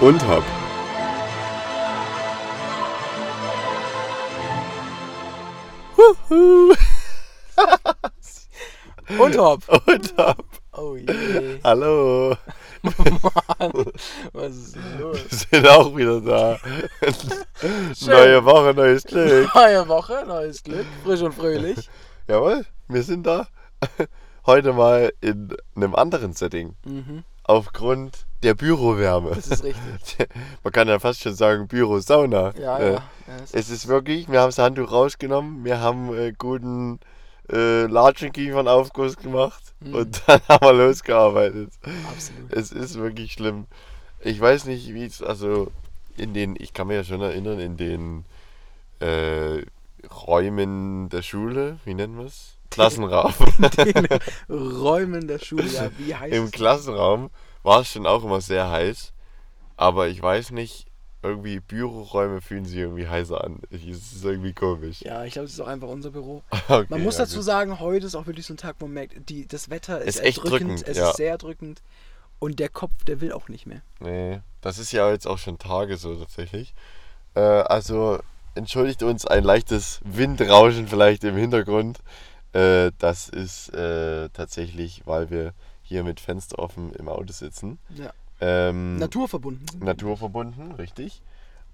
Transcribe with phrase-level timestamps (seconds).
[0.00, 0.42] und hab.
[9.18, 9.62] Und hopp.
[9.86, 10.38] Und hab.
[10.76, 11.06] Oh je.
[11.62, 12.36] Hallo.
[12.82, 13.72] Mann.
[14.32, 15.18] Was ist denn los?
[15.30, 16.58] Wir sind auch wieder da.
[18.04, 19.54] Neue Woche, neues Glück.
[19.54, 20.84] Neue Woche, neues Glück.
[21.04, 21.88] Frisch und fröhlich.
[22.26, 23.46] Jawohl, wir sind da.
[24.46, 26.74] Heute mal in einem anderen Setting.
[26.84, 27.22] Mhm.
[27.44, 29.30] Aufgrund der Bürowärme.
[29.34, 30.28] Das ist richtig.
[30.64, 32.52] Man kann ja fast schon sagen Bürosauna.
[32.58, 32.92] Ja, Äh, ja.
[32.94, 33.02] ja
[33.52, 37.00] es ist wirklich, wir haben das Handtuch rausgenommen, wir haben äh, guten
[37.50, 39.94] äh, Latschenkiefern-Aufguss gemacht Mhm.
[39.94, 41.70] und dann haben wir losgearbeitet.
[42.10, 42.52] absolut.
[42.52, 43.66] Es ist wirklich schlimm.
[44.20, 45.70] Ich weiß nicht, wie es, also
[46.16, 48.24] in den, ich kann mir ja schon erinnern, in den
[49.00, 49.62] äh,
[50.26, 52.52] Räumen der Schule, wie nennen wir es?
[52.70, 53.32] Klassenraum.
[53.76, 54.08] Den
[54.48, 56.50] Räumen der Schule, ja, wie heißt Im es?
[56.52, 57.30] Klassenraum
[57.64, 59.12] war es schon auch immer sehr heiß,
[59.76, 60.86] aber ich weiß nicht,
[61.22, 63.60] irgendwie Büroräume fühlen sich irgendwie heißer an.
[63.70, 65.00] Ich- Es ist irgendwie komisch.
[65.00, 66.42] Ja, ich glaube, es ist auch einfach unser Büro.
[66.68, 67.44] Okay, Man muss dazu gut.
[67.44, 70.16] sagen, heute ist auch wirklich so ein Tag, wo man merkt, die, das Wetter ist,
[70.16, 71.10] Ist echt drückend, es ja.
[71.10, 71.82] ist sehr drückend
[72.38, 73.80] und der Kopf, der will auch nicht mehr.
[74.00, 76.74] Nee, das ist ja jetzt auch schon Tage so tatsächlich.
[77.34, 78.18] Äh, also
[78.54, 82.00] entschuldigt uns ein leichtes Windrauschen vielleicht im Hintergrund.
[82.52, 85.54] Äh, das ist äh, tatsächlich, weil wir
[85.84, 87.78] hier mit Fenster offen im Auto sitzen.
[87.94, 88.12] Ja.
[88.40, 89.64] Ähm, Naturverbunden.
[89.78, 91.22] naturverbunden, richtig.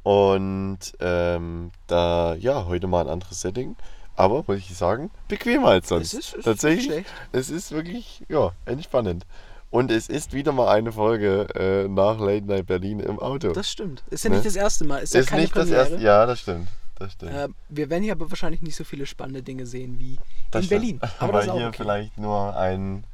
[0.02, 3.76] Und ähm, da, ja, heute mal ein anderes Setting.
[4.16, 6.12] Aber, muss ich sagen, bequemer als sonst.
[6.12, 7.10] Es ist, ist Tatsächlich, schlecht.
[7.32, 9.24] es ist wirklich, ja, entspannend.
[9.70, 13.52] Und es ist wieder mal eine Folge äh, nach Late Night Berlin im Auto.
[13.52, 14.02] Das stimmt.
[14.10, 14.36] Ist ja Ne?
[14.36, 14.98] nicht das erste Mal.
[14.98, 15.88] Ist ja ist keine nicht das Premiere.
[15.90, 16.04] erste.
[16.04, 16.68] Ja, das stimmt.
[16.98, 17.32] Das stimmt.
[17.32, 20.18] Äh, wir werden hier aber wahrscheinlich nicht so viele spannende Dinge sehen wie
[20.50, 20.80] das in stimmt.
[20.80, 21.00] Berlin.
[21.20, 21.76] Aber das ist auch hier okay.
[21.78, 23.04] vielleicht nur ein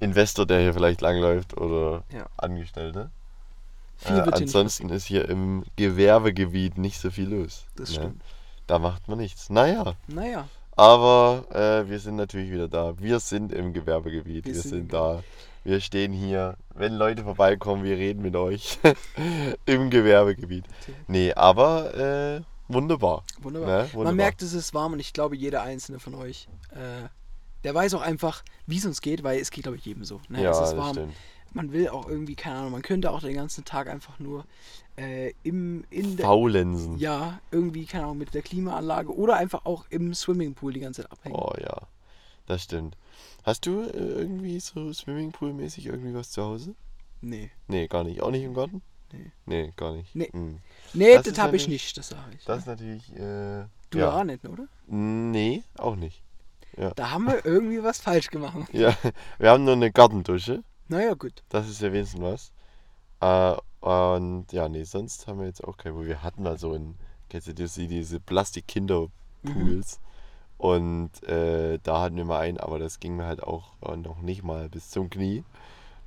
[0.00, 2.26] Investor, der hier vielleicht langläuft oder Ja.
[2.36, 3.10] Angestellte.
[4.04, 7.64] Äh, ansonsten ist hier im Gewerbegebiet nicht so viel los.
[7.76, 7.94] Das ne?
[7.96, 8.22] stimmt.
[8.68, 9.50] Da macht man nichts.
[9.50, 10.46] Naja, Naja,
[10.76, 12.94] aber äh, wir sind natürlich wieder da.
[12.98, 14.44] Wir sind im Gewerbegebiet.
[14.44, 15.24] Wir, Wir sind sind, da.
[15.64, 16.56] Wir stehen hier.
[16.74, 18.78] Wenn Leute vorbeikommen, wir reden mit euch
[19.66, 20.64] im Gewerbegebiet.
[21.08, 23.24] Nee, aber äh, wunderbar.
[23.40, 23.68] wunderbar.
[23.68, 23.82] Ne?
[23.86, 24.04] wunderbar.
[24.04, 27.08] Man merkt, es ist warm und ich glaube, jeder einzelne von euch, äh,
[27.64, 30.20] der weiß auch einfach, wie es uns geht, weil es geht, glaube ich, jedem so.
[30.28, 30.42] Ne?
[30.42, 30.94] ja, es ist warm.
[30.94, 31.14] stimmt.
[31.54, 34.44] Man will auch irgendwie, keine Ahnung, man könnte auch den ganzen Tag einfach nur
[34.96, 36.98] äh, im, in der, Faulenzen.
[36.98, 41.12] ja, irgendwie, keine Ahnung, mit der Klimaanlage oder einfach auch im Swimmingpool die ganze Zeit
[41.12, 41.36] abhängen.
[41.36, 41.88] Oh ja,
[42.46, 42.96] das stimmt.
[43.44, 46.74] Hast du äh, irgendwie so Swimmingpool-mäßig irgendwie was zu Hause?
[47.22, 47.50] Nee.
[47.66, 48.20] Nee, gar nicht.
[48.20, 48.82] Auch nicht im Garten?
[49.12, 49.32] Nee.
[49.46, 50.14] Nee, gar nicht.
[50.14, 50.28] Nee.
[50.32, 50.58] Hm.
[50.92, 52.44] Nee, Das das, habe ich nicht, das sage ich.
[52.44, 53.10] Das ist natürlich.
[53.16, 54.12] Äh, du ja.
[54.12, 54.68] auch nicht, oder?
[54.86, 56.22] Nee, auch nicht.
[56.94, 58.54] Da haben wir irgendwie was falsch gemacht.
[58.72, 58.96] Ja,
[59.38, 60.62] wir haben nur eine Gartendusche.
[60.88, 61.42] Naja, gut.
[61.48, 62.52] Das ist ja wenigstens was.
[63.20, 65.98] Äh, und ja, nee, sonst haben wir jetzt auch kein.
[66.06, 66.96] Wir hatten mal so ein,
[67.28, 70.00] kennst du das, diese Plastik-Kinder-Pools.
[70.56, 74.42] Und äh, da hatten wir mal einen, aber das ging mir halt auch noch nicht
[74.42, 75.44] mal bis zum Knie.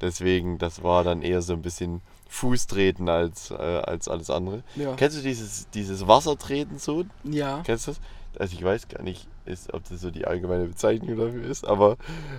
[0.01, 4.63] Deswegen, das war dann eher so ein bisschen Fußtreten als, äh, als alles andere.
[4.75, 4.95] Ja.
[4.95, 7.03] Kennst du dieses, dieses Wassertreten so?
[7.23, 7.61] Ja.
[7.63, 8.01] Kennst du das?
[8.39, 11.97] Also ich weiß gar nicht, ist, ob das so die allgemeine Bezeichnung dafür ist, aber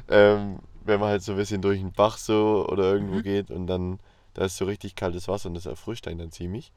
[0.09, 3.23] ähm, wenn man halt so ein bisschen durch den Bach so oder irgendwo Mhm.
[3.23, 3.99] geht und dann
[4.35, 6.73] da ist so richtig kaltes Wasser und das erfrischt einen dann ziemlich.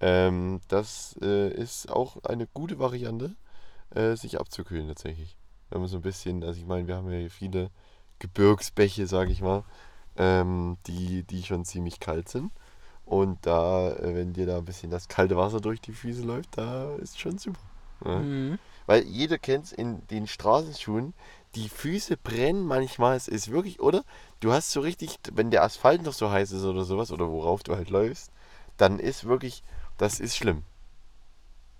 [0.00, 3.36] Ähm, das äh, ist auch eine gute Variante,
[3.94, 5.36] äh, sich abzukühlen tatsächlich.
[5.70, 7.70] Wenn man so ein bisschen, also ich meine, wir haben ja hier viele
[8.18, 9.64] Gebirgsbäche, sage ich mal,
[10.16, 12.52] ähm, die, die schon ziemlich kalt sind.
[13.04, 16.56] Und da, äh, wenn dir da ein bisschen das kalte Wasser durch die Füße läuft,
[16.56, 17.60] da ist schon super.
[18.04, 18.18] Ja.
[18.20, 18.58] Mhm.
[18.86, 21.14] Weil jeder kennt es in den Straßenschuhen,
[21.54, 23.16] die Füße brennen manchmal.
[23.16, 24.04] Es ist wirklich, oder?
[24.40, 27.62] Du hast so richtig, wenn der Asphalt noch so heiß ist oder sowas, oder worauf
[27.62, 28.30] du halt läufst,
[28.76, 29.62] dann ist wirklich,
[29.98, 30.62] das ist schlimm.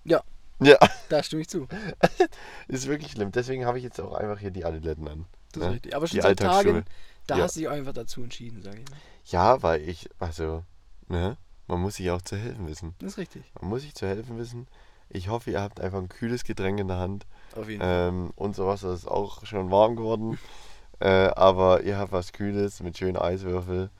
[0.04, 0.22] Ja.
[0.60, 0.78] Ja,
[1.08, 1.66] Da stimme ich zu.
[2.68, 3.32] ist wirklich schlimm.
[3.32, 5.26] Deswegen habe ich jetzt auch einfach hier die Adiletten an.
[5.52, 5.96] Das Ja, ist richtig.
[5.96, 6.84] Aber schon die seit Tagen,
[7.26, 7.42] da Ja.
[7.44, 8.96] hast du dich einfach dazu entschieden, sage ich mal.
[9.26, 10.62] Ja, weil ich, also,
[11.08, 11.36] ne?
[11.66, 12.94] Man muss sich auch zu helfen wissen.
[12.98, 13.42] Das ist richtig.
[13.60, 14.68] Man muss sich zu helfen wissen.
[15.14, 17.24] Ich hoffe, ihr habt einfach ein kühles Getränk in der Hand.
[17.54, 18.08] Auf jeden Fall.
[18.08, 20.38] Ähm, unser Wasser ist auch schon warm geworden.
[20.98, 23.90] äh, aber ihr habt was Kühles mit schönen Eiswürfel.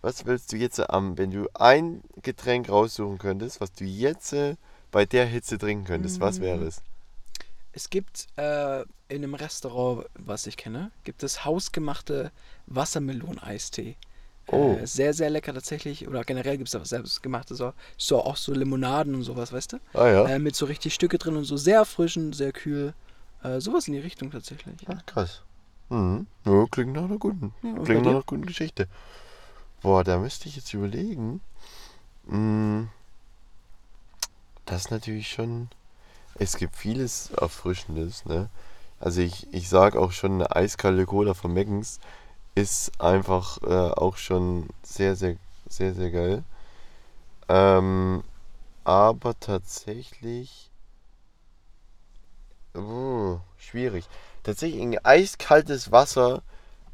[0.00, 4.56] Was willst du jetzt am, wenn du ein Getränk raussuchen könntest, was du jetzt äh,
[4.90, 6.82] bei der Hitze trinken könntest, was wäre es?
[7.72, 12.30] Es gibt äh, in einem Restaurant, was ich kenne, gibt es hausgemachte
[12.68, 13.96] Wassermelonen-Eistee.
[14.48, 14.76] Oh.
[14.80, 16.06] Äh, sehr, sehr lecker tatsächlich.
[16.06, 19.76] Oder generell gibt es auch selbstgemachte, so, so auch so Limonaden und sowas, weißt du?
[19.94, 20.26] Ah ja.
[20.26, 22.94] Äh, mit so richtig Stücke drin und so sehr erfrischend, sehr kühl.
[23.42, 24.76] Äh, sowas in die Richtung tatsächlich.
[24.88, 25.42] Ach, krass.
[25.88, 26.26] Mhm.
[26.44, 28.88] Ja, klingt nach einer guten, Ja, klingt nach einer guten Geschichte.
[29.82, 31.40] Boah, da müsste ich jetzt überlegen.
[32.26, 32.84] Mm,
[34.66, 35.68] Das ist natürlich schon.
[36.36, 38.48] Es gibt vieles Erfrischendes, ne?
[38.98, 42.00] Also ich, ich sag auch schon, eine eiskalte Cola von Meckens
[42.54, 45.36] ist einfach äh, auch schon sehr, sehr,
[45.68, 46.44] sehr, sehr geil.
[47.48, 48.22] Ähm,
[48.84, 50.70] aber tatsächlich.
[52.74, 54.06] Oh, schwierig.
[54.42, 56.42] Tatsächlich ein eiskaltes Wasser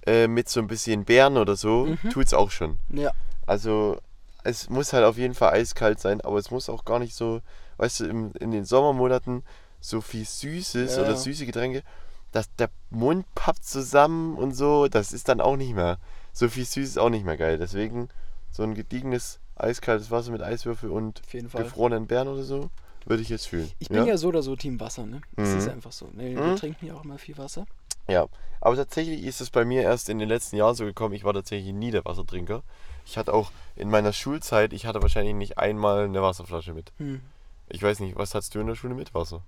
[0.07, 2.11] äh, mit so ein bisschen Beeren oder so Mhm.
[2.11, 2.79] tut's auch schon.
[2.91, 3.13] Ja.
[3.47, 4.01] Also,
[4.45, 7.41] es muss halt auf jeden Fall eiskalt sein, aber es muss auch gar nicht so,
[7.79, 9.43] weißt du, im, in den Sommermonaten
[9.81, 11.83] so viel Süßes Ja, oder süße Getränke,
[12.32, 15.99] dass der Mund pappt zusammen und so, das ist dann auch nicht mehr.
[16.32, 17.59] So viel Süß ist auch nicht mehr geil.
[17.59, 18.09] Deswegen
[18.50, 22.71] so ein gediegenes eiskaltes Wasser mit Eiswürfel und gefrorenen Beeren oder so,
[23.05, 23.71] würde ich jetzt fühlen.
[23.79, 25.21] Ich bin ja, so oder so Team Wasser, ne?
[25.37, 25.59] Das Mhm.
[25.59, 26.09] ist einfach so.
[26.15, 26.56] Wir Mhm.
[26.56, 27.67] trinken ja auch immer viel Wasser.
[28.09, 28.27] Ja,
[28.61, 31.32] aber tatsächlich ist es bei mir erst in den letzten Jahren so gekommen, ich war
[31.35, 32.62] tatsächlich nie der Wassertrinker.
[33.06, 36.93] Ich hatte auch in meiner Schulzeit, ich hatte wahrscheinlich nicht einmal eine Wasserflasche mit.
[36.99, 37.21] Hm.
[37.69, 39.43] Ich weiß nicht, was hattest du in der Schule mit Wasser?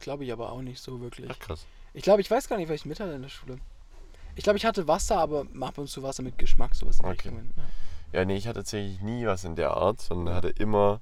[0.00, 1.30] Glaube ich aber auch nicht so wirklich.
[1.30, 1.66] Ach krass.
[1.94, 3.58] Ich glaube, ich weiß gar nicht, was ich mit hatte in der Schule.
[4.34, 7.28] Ich glaube, ich hatte Wasser, aber ab und zu Wasser mit Geschmack, sowas in Okay.
[7.28, 7.52] Richtung.
[7.56, 7.62] Ja.
[8.12, 11.00] Ja, nee, ich hatte tatsächlich nie was in der Art, sondern hatte immer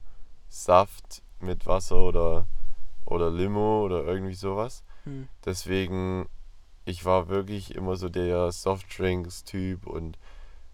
[0.48, 2.46] Saft mit Wasser oder,
[3.04, 4.82] oder Limo oder irgendwie sowas.
[5.04, 5.28] Hm.
[5.44, 6.26] Deswegen,
[6.84, 10.18] ich war wirklich immer so der Softdrinks-Typ und,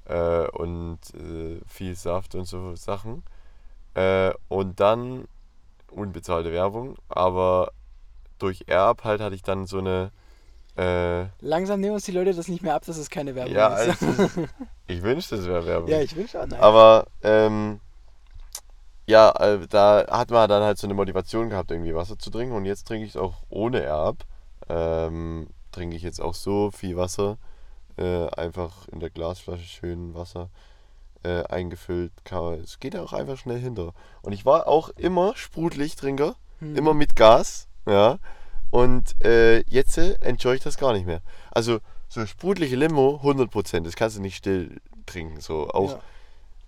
[0.04, 3.22] äh, und äh, viel Saft und so Sachen.
[3.94, 5.26] Äh, und dann
[5.90, 7.72] unbezahlte Werbung, aber
[8.38, 10.10] durch Erb halt hatte ich dann so eine.
[10.76, 13.76] Äh, Langsam nehmen uns die Leute das nicht mehr ab, dass es keine Werbung ja,
[13.76, 14.02] ist.
[14.02, 14.46] also,
[14.86, 15.88] ich wünschte, es wäre Werbung.
[15.88, 16.48] ja, ich will schon.
[16.48, 16.60] Nein.
[16.60, 17.80] Aber ähm,
[19.08, 22.54] ja, äh, da hat man dann halt so eine Motivation gehabt, irgendwie Wasser zu trinken.
[22.54, 24.18] Und jetzt trinke ich es auch ohne Erb.
[24.68, 27.38] Ähm, trinke ich jetzt auch so viel Wasser.
[27.96, 30.50] Äh, einfach in der Glasflasche schön Wasser
[31.22, 32.12] äh, eingefüllt.
[32.62, 33.92] Es geht ja auch einfach schnell hinter.
[34.22, 36.36] Und ich war auch immer Sprudelichttrinker.
[36.58, 36.76] Hm.
[36.76, 37.67] Immer mit Gas.
[37.88, 38.18] Ja.
[38.70, 41.22] Und äh, jetzt äh, enjoy ich das gar nicht mehr.
[41.50, 43.80] Also so sprudelige Limo, 100%.
[43.80, 45.40] Das kannst du nicht still trinken.
[45.40, 46.00] So auch Ja.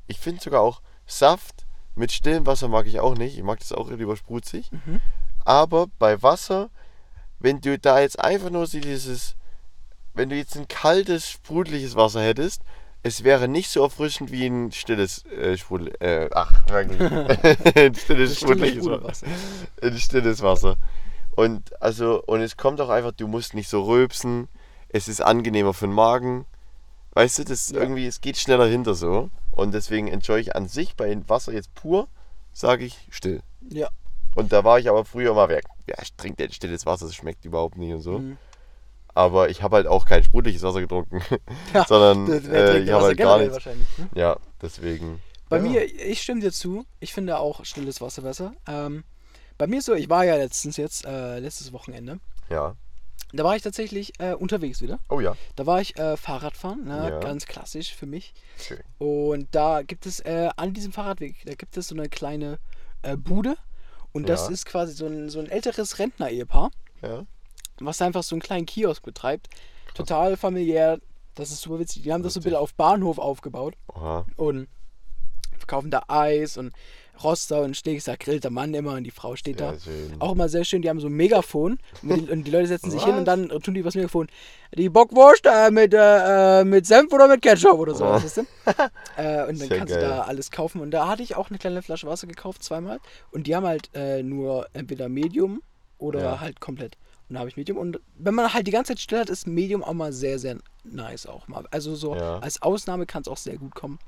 [0.07, 3.37] ich finde sogar auch Saft mit stillem Wasser mag ich auch nicht.
[3.37, 4.71] Ich mag das auch lieber sprutzig.
[4.73, 5.01] Mhm.
[5.45, 6.71] Aber bei Wasser,
[7.39, 9.35] wenn du da jetzt einfach nur dieses,
[10.15, 12.63] wenn du jetzt ein kaltes, sprudeliges Wasser hättest,
[13.03, 18.87] es wäre nicht so erfrischend wie ein stilles äh, Sprudel, äh, ach, ein stilles, sprudeliges.
[18.87, 19.27] Wasser.
[19.83, 20.77] Ein stilles Wasser.
[21.37, 24.49] Und also, und es kommt auch einfach, du musst nicht so rülpsen.
[24.89, 26.45] Es ist angenehmer für den Magen.
[27.13, 27.81] Weißt du, das Ja.
[27.81, 29.31] irgendwie, es geht schneller hinter so.
[29.53, 32.09] Und deswegen enjoy ich an sich bei Wasser jetzt pur,
[32.53, 33.43] sage ich still.
[33.69, 33.89] Ja.
[34.35, 35.65] Und da war ich aber früher mal weg.
[35.89, 38.19] Ja, ich trinke denn stilles Wasser, das schmeckt überhaupt nicht und so.
[38.19, 38.37] Mhm.
[39.13, 41.21] Aber ich habe halt auch kein sprudeliges Wasser getrunken,
[41.75, 43.55] Ja, sondern äh, ich habe halt gar nichts.
[43.55, 43.89] wahrscheinlich.
[43.99, 44.09] Ne?
[44.15, 45.21] Ja, deswegen.
[45.49, 45.63] Bei ja.
[45.63, 46.85] mir, ich stimme dir zu.
[47.01, 48.53] Ich finde auch stilles Wasser besser.
[48.69, 49.03] Ähm,
[49.61, 52.19] bei mir ist so, ich war ja letztens jetzt, äh, letztes Wochenende.
[52.49, 52.77] Ja.
[53.35, 55.01] Da war ich tatsächlich äh, unterwegs wieder.
[55.11, 55.37] Oh ja.
[55.55, 57.11] Da war ich äh, Fahrradfahren, ne?
[57.11, 57.21] Ja.
[57.21, 58.33] ganz klassisch für mich.
[58.59, 58.81] Schön.
[58.97, 62.59] Und da gibt es äh, an diesem Fahrradweg, da gibt es so eine kleine
[63.03, 63.57] äh, Bude.
[64.13, 64.51] Und das Ja.
[64.55, 66.71] ist quasi so ein, so ein älteres Rentner-Ehepaar,
[67.03, 67.27] Ja.
[67.81, 69.49] was einfach so einen kleinen Kiosk betreibt.
[69.95, 71.01] Total familiär.
[71.35, 72.03] Das ist super witzig.
[72.03, 74.25] Die haben das so ein bisschen auf Bahnhof aufgebaut Oha.
[74.37, 74.69] und
[75.59, 76.73] verkaufen da Eis und
[77.23, 78.05] Roster und Steaks.
[78.05, 79.75] Da grillt der Mann immer und die Frau steht da.
[79.75, 80.21] Sehr schön.
[80.21, 82.91] Auch immer sehr schön, die haben so ein Megafon und die, und die Leute setzen
[82.91, 83.19] sich hin Was?
[83.21, 84.29] und dann tun die übers Megafon.
[84.77, 88.05] Die Bockwurst äh, mit, äh, äh, mit Senf oder mit Ketchup oder so.
[88.05, 88.13] Oh.
[88.13, 88.41] Weißt du?
[89.17, 90.03] äh, und dann Sehr kannst geil.
[90.03, 90.81] du da alles kaufen.
[90.81, 93.01] Und da hatte ich auch eine kleine Flasche Wasser gekauft, zweimal.
[93.33, 95.63] Und die haben halt äh, nur entweder Medium
[95.99, 96.41] oder Ja.
[96.41, 96.97] halt komplett.
[97.29, 97.79] Und da habe ich Medium.
[97.79, 100.57] Und wenn man halt die ganze Zeit still hat, ist Medium auch mal sehr, sehr
[100.85, 101.65] nice auch mal.
[101.71, 102.39] Also so Ja.
[102.39, 103.99] als Ausnahme kann es auch sehr gut kommen.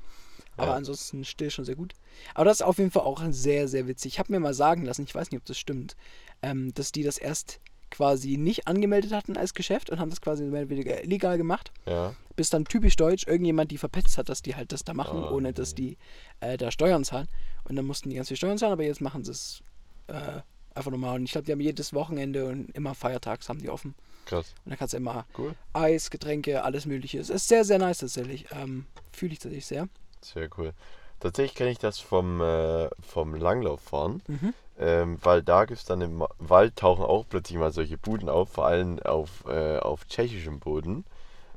[0.57, 0.75] Aber Ja.
[0.75, 1.93] ansonsten still schon sehr gut.
[2.35, 4.13] Aber das ist auf jeden Fall auch sehr, sehr witzig.
[4.13, 5.95] Ich habe mir mal sagen lassen, ich weiß nicht, ob das stimmt,
[6.41, 10.43] ähm, dass die das erst quasi nicht angemeldet hatten als Geschäft und haben das quasi
[10.43, 11.71] mehr oder weniger illegal gemacht.
[11.85, 12.15] Ja.
[12.35, 15.35] Bis dann typisch deutsch irgendjemand die verpetzt hat, dass die halt das da machen, Oh,
[15.35, 15.97] ohne dass die
[16.39, 17.27] äh, da Steuern zahlen.
[17.65, 19.61] Und dann mussten die ganz viel Steuern zahlen, aber jetzt machen sie es
[20.07, 20.41] äh,
[20.73, 21.17] einfach normal.
[21.17, 23.93] Und ich glaube, die haben jedes Wochenende und immer feiertags haben die offen.
[24.25, 24.55] Krass.
[24.65, 25.53] Und da kannst du immer Cool.
[25.73, 27.19] Eis, Getränke, alles mögliche.
[27.19, 28.45] Es ist sehr, sehr nice tatsächlich.
[28.51, 29.87] Ähm, Fühle ich tatsächlich sehr.
[30.23, 30.73] Sehr cool.
[31.19, 34.53] Tatsächlich kenne ich das vom, äh, vom Langlauffahren, Mhm.
[34.79, 38.49] ähm, weil da gibt es dann im Wald tauchen auch plötzlich mal solche Buden auf,
[38.49, 41.05] vor allem auf, äh, auf tschechischem Boden.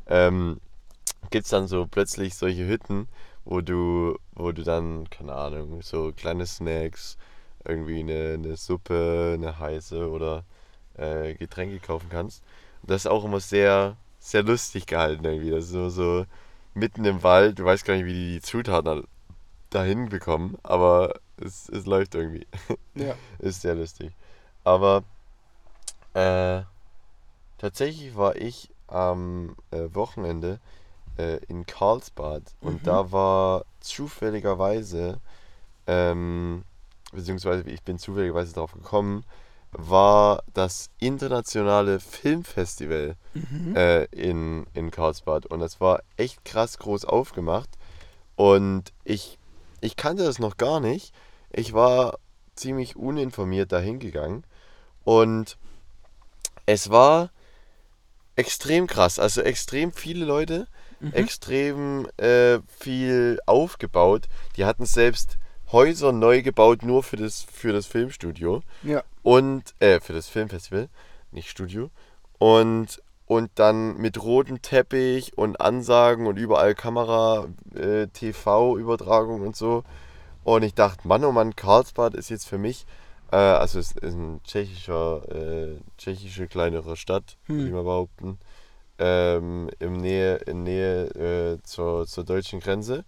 [0.07, 0.61] Ähm,
[1.31, 3.09] gibt es dann so plötzlich solche Hütten,
[3.45, 7.17] wo du, wo du dann, keine Ahnung, so kleine Snacks,
[7.65, 10.45] irgendwie eine, eine Suppe, eine heiße oder
[10.97, 12.43] äh, Getränke kaufen kannst.
[12.83, 15.51] Und das ist auch immer sehr, sehr lustig gehalten irgendwie.
[15.51, 16.27] Das ist immer so
[16.77, 19.05] mitten im Wald, du weißt gar nicht, wie die die Zutaten
[19.71, 22.47] dahin bekommen, aber es, es läuft irgendwie.
[22.95, 23.15] Ja.
[23.39, 24.13] Ist sehr lustig.
[24.65, 25.05] Aber
[26.15, 26.63] äh,
[27.59, 30.61] tatsächlich war ich am äh, Wochenende
[31.19, 32.85] äh, in Karlsbad und Mhm.
[32.85, 35.21] da war zufälligerweise,
[35.87, 36.65] ähm,
[37.13, 39.25] beziehungsweise ich bin zufälligerweise darauf gekommen,
[39.73, 43.77] war das internationale Filmfestival Mhm.
[43.77, 47.69] äh, in, in Karlsbad und das war echt krass groß aufgemacht
[48.35, 49.39] und ich,
[49.83, 51.13] ich kannte das noch gar nicht.
[51.51, 52.19] Ich war
[52.55, 54.45] ziemlich uninformiert dahin gegangen
[55.05, 55.59] und
[56.65, 57.31] es war
[58.37, 60.67] extrem krass, also extrem viele Leute,
[61.01, 61.13] Mhm.
[61.13, 64.29] extrem äh, viel aufgebaut.
[64.57, 65.37] Die hatten selbst
[65.73, 69.03] Häuser neu gebaut, nur für das, für das Filmstudio Ja.
[69.27, 70.89] Und äh, für das Filmfestival,
[71.33, 71.91] nicht Studio.
[72.39, 79.83] Und, und dann mit rotem Teppich und Ansagen und überall Kamera, äh, TV-Übertragung und so.
[80.45, 82.87] Und ich dachte, Mann, oh Mann, Karlsbad ist jetzt für mich,
[83.33, 87.75] äh, also es ist ein tschechischer, äh, tschechische kleinere Stadt, würde ich Hm.
[87.75, 88.39] mal behaupten.
[89.01, 93.05] Ähm, im Nähe, in Nähe äh, zur, zur deutschen Grenze.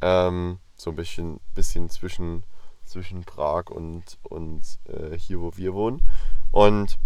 [0.00, 2.42] Ähm, so ein bisschen, bisschen zwischen,
[2.88, 6.02] zwischen Prag und, und äh, hier, wo wir wohnen.
[6.50, 6.98] Und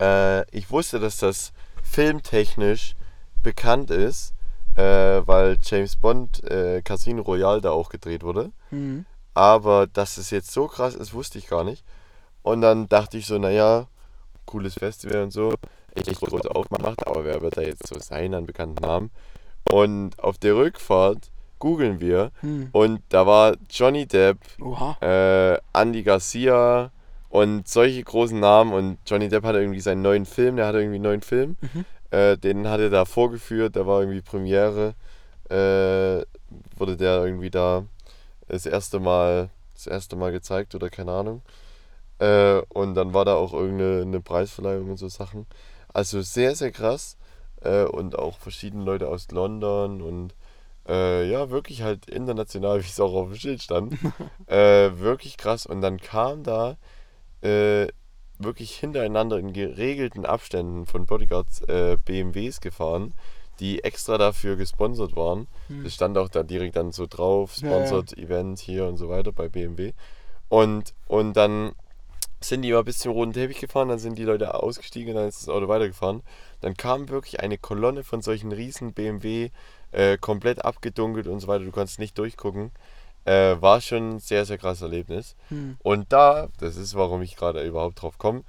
[0.00, 1.52] äh, ich wusste, dass das
[1.82, 2.94] filmtechnisch
[3.42, 4.34] bekannt ist,
[4.76, 8.52] äh, weil James Bond äh, Casino Royale da auch gedreht wurde.
[8.70, 9.06] Mhm.
[9.34, 11.84] Aber dass es jetzt so krass ist, wusste ich gar nicht.
[12.42, 13.86] Und dann dachte ich so, naja,
[14.46, 15.52] cooles Festival und so.
[15.94, 19.10] Echt groß aufgemacht, aber wer wird da jetzt so sein an bekannten Namen?
[19.72, 22.68] Und auf der Rückfahrt googeln wir Hm.
[22.72, 24.38] und da war Johnny Depp,
[25.00, 26.90] äh, Andy Garcia
[27.28, 28.72] und solche großen Namen.
[28.72, 31.56] Und Johnny Depp hatte irgendwie seinen neuen Film, der hatte irgendwie einen neuen Film.
[31.60, 31.84] Mhm.
[32.10, 34.94] Äh, den hat er da vorgeführt, da war irgendwie Premiere.
[35.50, 36.24] Äh,
[36.76, 37.84] wurde der irgendwie da
[38.48, 41.42] das erste Mal, das erste Mal gezeigt oder keine Ahnung.
[42.18, 45.46] Äh, und dann war da auch irgendeine eine Preisverleihung und so Sachen.
[45.92, 47.16] Also sehr, sehr krass.
[47.62, 50.34] Äh, und auch verschiedene Leute aus London und
[50.88, 53.94] äh, ja, wirklich halt international, wie es auch auf dem Schild stand.
[54.46, 55.66] äh, wirklich krass.
[55.66, 56.76] Und dann kam da
[57.42, 57.88] äh,
[58.38, 63.14] wirklich hintereinander in geregelten Abständen von Bodyguards äh, BMWs gefahren,
[63.60, 65.48] die extra dafür gesponsert waren.
[65.66, 65.84] Hm.
[65.84, 67.74] Das stand auch da direkt dann so drauf, Ja, ja.
[67.74, 69.92] Sponsored Event hier und so weiter bei BMW.
[70.48, 71.72] Und, und dann
[72.40, 75.28] sind die mal bis zum roten Teppich gefahren, dann sind die Leute ausgestiegen und dann
[75.28, 76.22] ist das Auto weitergefahren.
[76.60, 79.50] Dann kam wirklich eine Kolonne von solchen riesen BMW,
[79.92, 81.64] äh, komplett abgedunkelt und so weiter.
[81.64, 82.70] Du konntest nicht durchgucken.
[83.24, 85.36] Äh, war schon ein sehr, sehr krasses Erlebnis.
[85.48, 85.76] Hm.
[85.82, 88.42] Und da, das ist, warum ich gerade überhaupt drauf komme,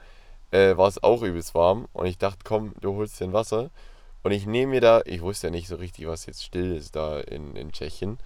[0.51, 1.87] äh, war es auch übelst warm.
[1.93, 3.69] Und ich dachte, komm, du holst dir ein Wasser.
[4.23, 6.95] Und ich nehme mir da, ich wusste ja nicht so richtig, was jetzt still ist
[6.95, 8.19] da in, in Tschechien.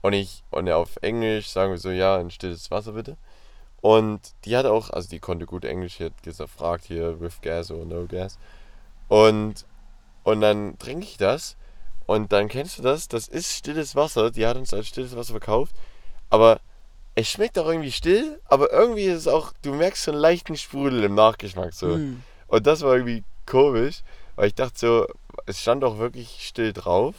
[0.00, 3.16] Und ich, und auf Englisch sagen wir so, ja, ein stilles Wasser bitte.
[3.80, 7.70] Und die hat auch, also die konnte gut Englisch, die hat gefragt hier, with gas
[7.70, 8.38] or no gas.
[9.08, 9.66] Und,
[10.22, 11.56] und dann trinke ich das.
[12.06, 14.30] Und dann kennst du das, das ist stilles Wasser.
[14.30, 15.74] Die hat uns als stilles Wasser verkauft.
[16.30, 16.60] Aber
[17.14, 20.56] es schmeckt auch irgendwie still, aber irgendwie ist es auch, du merkst so einen leichten
[20.56, 21.94] Sprudel im Nachgeschmack so.
[21.94, 22.22] Hm.
[22.48, 24.02] Und das war irgendwie komisch,
[24.36, 25.06] weil ich dachte so,
[25.46, 27.14] es stand auch wirklich still drauf,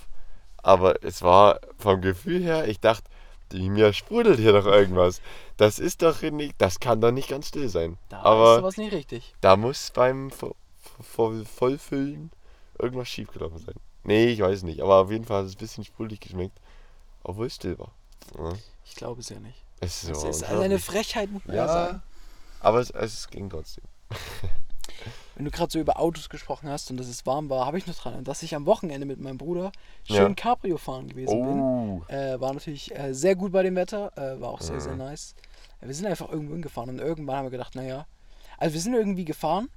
[0.62, 3.04] aber es war vom Gefühl her, ich dachte,
[3.51, 5.22] die, mir sprudelt hier doch irgendwas.
[5.58, 7.98] Das ist doch nicht, das kann doch nicht ganz still sein.
[8.10, 9.34] Da ist aber was nicht richtig.
[9.42, 10.56] da muss beim Vo-
[11.15, 12.32] Vo- Vollfüllen
[12.80, 13.75] irgendwas schiefgelaufen sein.
[14.05, 16.59] Nee, ich weiß nicht, aber auf jeden Fall hat es ein bisschen sprudelig geschmeckt,
[17.24, 17.91] obwohl es still war.
[18.38, 18.53] Ja,
[18.85, 19.63] Ich glaube es ja nicht.
[19.81, 20.63] es ist, Das ist unglaublich.
[20.65, 22.01] eine Frechheit, muss man ja sagen.
[22.62, 23.83] Aber es, es ging trotzdem.
[25.35, 27.85] Wenn du gerade so über Autos gesprochen hast und dass es warm war, habe ich
[27.88, 29.71] noch dran, dass ich am Wochenende mit meinem Bruder
[30.05, 30.33] schön Ja.
[30.33, 31.59] Cabrio fahren gewesen bin.
[31.59, 34.93] Oh, Äh, war natürlich äh, sehr gut bei dem Wetter, äh, war auch sehr, sehr
[34.93, 35.00] Mhm.
[35.00, 35.35] nice.
[35.81, 38.05] Äh, wir sind einfach irgendwo hingefahren und irgendwann haben wir gedacht, naja,
[38.57, 39.67] also wir sind irgendwie gefahren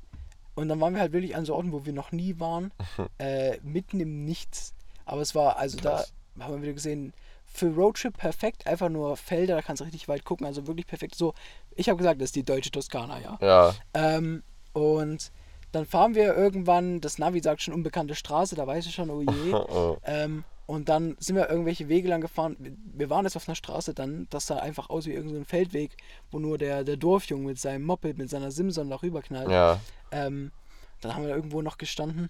[0.59, 2.73] und dann waren wir halt wirklich an so Orten, wo wir noch nie waren,
[3.19, 4.75] äh, mitten im Nichts.
[5.05, 6.13] Aber es war, also Krass.
[6.35, 7.13] da haben wir wieder gesehen,
[7.47, 11.15] für Roadtrip perfekt, einfach nur Felder, da kannst du richtig weit gucken, also wirklich perfekt.
[11.15, 11.33] So,
[11.77, 13.39] ich habe gesagt, das ist die deutsche Toskana, ja.
[13.41, 13.75] ja.
[13.95, 15.31] Ähm, und
[15.71, 19.23] dann fahren wir irgendwann, das Navi sagt schon unbekannte Straße, da weiß ich schon, oh
[19.23, 19.53] je.
[19.53, 22.55] Oh, ähm, und dann sind wir irgendwelche Wege lang gefahren.
[22.95, 25.97] Wir- waren jetzt auf einer Straße dann, das sah einfach aus wie irgendein Feldweg,
[26.31, 29.51] wo nur der, der Dorfjunge mit seinem Moped, mit seiner Simson da rüberknallt.
[29.51, 29.81] ja.
[30.13, 30.53] Ähm,
[31.01, 32.29] dann haben wir irgendwo noch gestanden.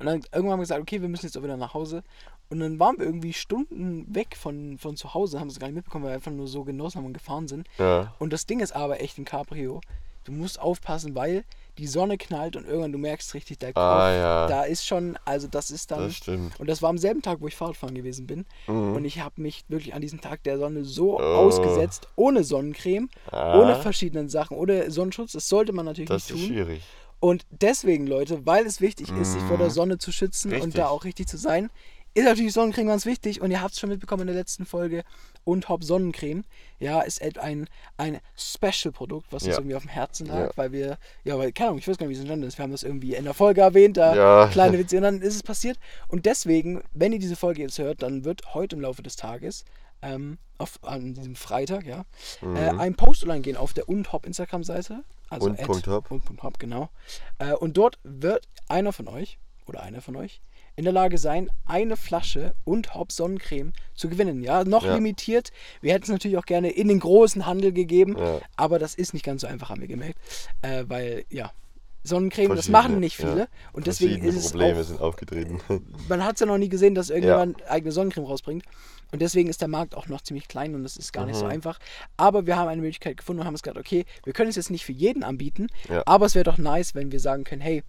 [0.00, 2.02] Und dann irgendwann haben wir gesagt, okay, wir müssen jetzt auch wieder nach Hause.
[2.50, 5.76] Und dann waren wir irgendwie Stunden weg von, von zu Hause, haben es gar nicht
[5.76, 7.66] mitbekommen, weil wir einfach nur so genossen haben und gefahren sind.
[7.78, 8.12] Ja.
[8.18, 9.80] Und das Ding ist aber echt ein Cabrio.
[10.24, 11.44] Du musst aufpassen, weil
[11.78, 14.46] die Sonne knallt und irgendwann du merkst richtig, der Kopf, Ah, ja.
[14.46, 16.00] da ist schon, also das ist dann.
[16.04, 16.58] Das stimmt.
[16.60, 18.46] Und das war am selben Tag, wo ich Fahrradfahren gewesen bin.
[18.66, 18.94] Mhm.
[18.94, 21.22] Und ich habe mich wirklich an diesem Tag der Sonne so Oh.
[21.22, 23.58] ausgesetzt, ohne Sonnencreme, Ah.
[23.60, 25.32] ohne verschiedenen Sachen, ohne Sonnenschutz.
[25.32, 26.54] Das sollte man natürlich Das ist nicht tun.
[26.54, 26.82] schwierig.
[27.20, 30.62] Und deswegen, Leute, weil es wichtig ist, sich vor der Sonne zu schützen und Mhm.
[30.64, 30.80] Richtig.
[30.82, 31.70] da auch richtig zu sein,
[32.14, 33.40] ist natürlich Sonnencreme ganz wichtig.
[33.40, 35.04] Und ihr habt es schon mitbekommen in der letzten Folge.
[35.44, 36.44] Und Hop Sonnencreme,
[36.78, 37.68] ja, ist ein,
[37.98, 39.58] ein Special-Produkt, was uns Ja.
[39.58, 40.50] irgendwie auf dem Herzen lag, Ja.
[40.56, 42.56] weil wir, ja, weil, keine Ahnung, ich weiß gar nicht, wie es entstanden ist.
[42.58, 44.48] Wir haben das irgendwie in der Folge erwähnt, da Ja.
[44.48, 45.78] kleine Witze, und dann ist es passiert.
[46.08, 49.64] Und deswegen, wenn ihr diese Folge jetzt hört, dann wird heute im Laufe des Tages,
[50.02, 52.04] ähm, auf, an diesem Freitag, ja,
[52.42, 55.02] äh, ein Post online gehen auf der und Hop Instagram-Seite.
[55.30, 56.10] Also Und at Punkt Hop.
[56.10, 56.90] und Punkt Hop, genau.
[57.38, 60.40] Äh, und dort wird einer von euch oder einer von euch
[60.76, 64.42] in der Lage sein, eine Flasche und Hop Sonnencreme zu gewinnen.
[64.42, 64.94] Ja, noch Ja.
[64.94, 65.50] limitiert.
[65.80, 68.40] Wir hätten es natürlich auch gerne in den großen Handel gegeben, Ja.
[68.56, 70.18] aber das ist nicht ganz so einfach, haben wir gemerkt.
[70.62, 71.52] Äh, weil, ja,
[72.06, 73.38] Sonnencreme, das machen nicht viele.
[73.38, 73.46] ja.
[73.72, 75.60] Und deswegen ist es Probleme auch sind aufgetreten.
[76.08, 78.64] man hat es ja noch nie gesehen, dass irgendjemand eigene Sonnencreme rausbringt.
[79.12, 81.40] Und deswegen ist der Markt auch noch ziemlich klein und das ist gar nicht Mhm.
[81.40, 81.78] so einfach.
[82.18, 84.70] Aber wir haben eine Möglichkeit gefunden und haben es gesagt, okay, wir können es jetzt
[84.70, 86.02] nicht für jeden anbieten, Ja.
[86.04, 87.84] aber es wäre doch nice, wenn wir sagen können, hey,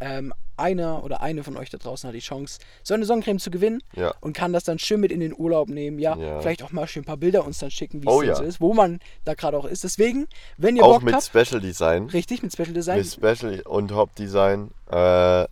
[0.00, 3.50] ähm, einer oder eine von euch da draußen hat die Chance, so eine Sonnencreme zu
[3.50, 4.14] gewinnen Ja.
[4.20, 5.98] und kann das dann schön mit in den Urlaub nehmen.
[5.98, 6.40] Ja, Ja.
[6.40, 8.34] vielleicht auch mal schön ein paar Bilder uns dann schicken, wie Oh es ja.
[8.36, 9.84] so ist, wo man da gerade auch ist.
[9.84, 10.26] Deswegen,
[10.56, 12.06] wenn ihr Auch Bock mit habt, Special Design.
[12.06, 15.46] richtig, mit Special Design, Mit Special und Hop Design äh,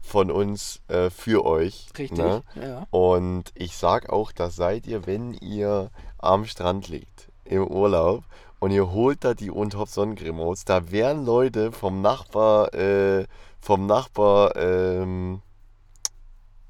[0.00, 1.88] von uns äh, für euch.
[1.98, 2.42] richtig, Ne?
[2.60, 2.86] ja.
[2.90, 8.24] Und ich sag auch, das seid ihr, wenn ihr am Strand liegt, im Urlaub
[8.58, 13.26] und ihr holt da die Unthop Sonnencreme raus, da werden Leute vom Nachbar, äh,
[13.60, 15.42] vom Nachbar ähm,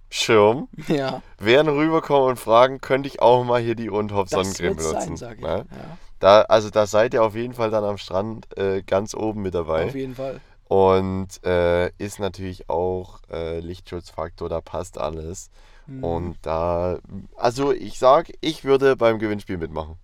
[0.09, 1.23] Schirm, ja.
[1.39, 5.17] werden rüberkommen und fragen, könnte ich auch mal hier die Unthop Das Sonnencreme benutzen.
[5.17, 5.67] sein, ne?
[5.71, 9.43] Ja, Da, also da seid ihr auf jeden Fall dann am Strand äh, ganz oben
[9.43, 9.87] mit dabei.
[9.87, 10.41] auf jeden Fall.
[10.69, 15.51] Und äh, ist natürlich auch äh, Lichtschutzfaktor, da passt alles.
[15.87, 16.03] Mhm.
[16.05, 16.99] Und da,
[17.37, 19.97] also ich sag, ich würde beim Gewinnspiel mitmachen,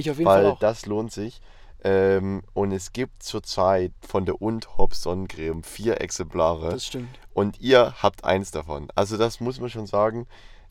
[0.00, 1.40] Ich auf jeden Fall weil das lohnt sich.
[1.82, 7.18] Ähm, und es gibt zurzeit von der und Hop Sonnencreme vier Exemplare Das stimmt.
[7.32, 8.88] und ihr habt eins davon.
[8.94, 10.26] Also das muss man schon sagen,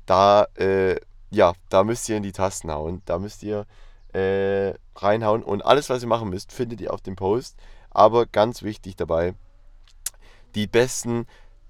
[0.05, 0.97] da, äh,
[1.31, 3.65] ja, da müsst ihr in die Tasten hauen, da müsst ihr
[4.13, 7.57] äh, reinhauen und alles, was ihr machen müsst, findet ihr auf dem Post.
[7.89, 9.33] Aber ganz wichtig dabei,
[10.53, 11.25] die besten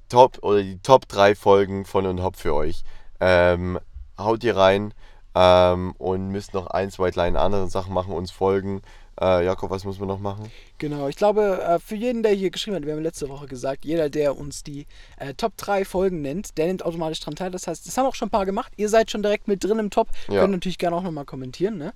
[0.09, 2.83] Top oder die Top 3 Folgen von und Hop für euch.
[3.21, 3.79] Ähm,
[4.17, 4.93] haut ihr rein
[5.35, 8.81] ähm, und müsst noch ein, zwei kleine andere Sachen machen, uns folgen.
[9.21, 10.49] Äh, Jakob, was muss man noch machen?
[10.77, 13.83] Genau, ich glaube, äh, für jeden, der hier geschrieben hat, wir haben letzte Woche gesagt,
[13.83, 14.87] jeder, der uns die
[15.17, 17.51] äh, Top 3 Folgen nennt, der nimmt automatisch dran teil.
[17.51, 18.71] Das heißt, das haben auch schon ein paar gemacht.
[18.77, 20.07] Ihr seid schon direkt mit drin im Top.
[20.29, 20.41] Ja.
[20.41, 21.77] Könnt natürlich gerne auch nochmal kommentieren.
[21.77, 21.93] Ne?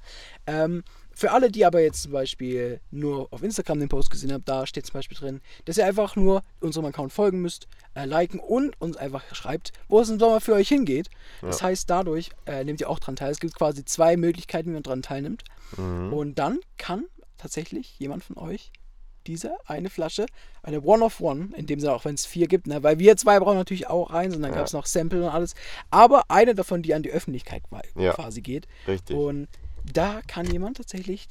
[0.47, 0.83] Ähm,
[1.15, 4.65] für alle, die aber jetzt zum Beispiel nur auf Instagram den Post gesehen haben, da
[4.65, 8.79] steht zum Beispiel drin, dass ihr einfach nur unserem Account folgen müsst, äh, liken und
[8.81, 11.09] uns einfach schreibt, wo es im Sommer für euch hingeht.
[11.41, 13.31] Das heißt, dadurch äh, nehmt ihr auch dran teil.
[13.31, 15.43] Es gibt quasi zwei Möglichkeiten, wie man dran teilnimmt.
[15.77, 17.05] Und dann kann
[17.37, 18.71] tatsächlich jemand von euch
[19.25, 20.25] diese eine Flasche,
[20.63, 22.83] eine One of One, in dem Sinne auch wenn es vier gibt, ne?
[22.83, 24.57] weil wir zwei brauchen natürlich auch eins und dann Ja.
[24.57, 25.55] gab es noch Sample und alles,
[25.91, 28.13] aber eine davon, die an die Öffentlichkeit qua- Ja.
[28.13, 28.67] quasi geht.
[28.87, 29.15] Richtig.
[29.15, 29.47] Und
[29.83, 31.27] da kann jemand tatsächlich,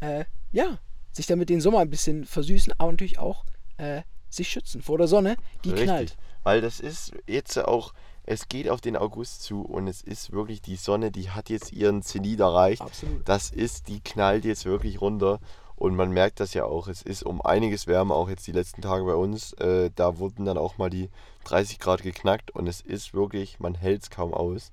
[0.00, 0.78] äh, ja,
[1.12, 3.44] sich damit den Sommer ein bisschen versüßen, aber natürlich auch
[3.76, 5.86] äh, sich schützen vor der Sonne, die Richtig.
[5.86, 6.16] knallt.
[6.42, 7.92] Weil das ist jetzt auch,
[8.24, 11.72] es geht auf den August zu und es ist wirklich die Sonne, die hat jetzt
[11.72, 12.82] ihren Zenit erreicht.
[12.82, 13.26] Absolut.
[13.28, 15.40] Das ist, die knallt jetzt wirklich runter.
[15.76, 18.82] Und man merkt das ja auch, es ist um einiges wärmer, auch jetzt die letzten
[18.82, 19.52] Tage bei uns.
[19.54, 21.08] Äh, da wurden dann auch mal die
[21.44, 24.72] 30 Grad geknackt und es ist wirklich, man hält es kaum aus.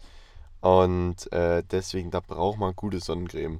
[0.65, 3.59] Und äh, deswegen, da braucht man gute Sonnencreme,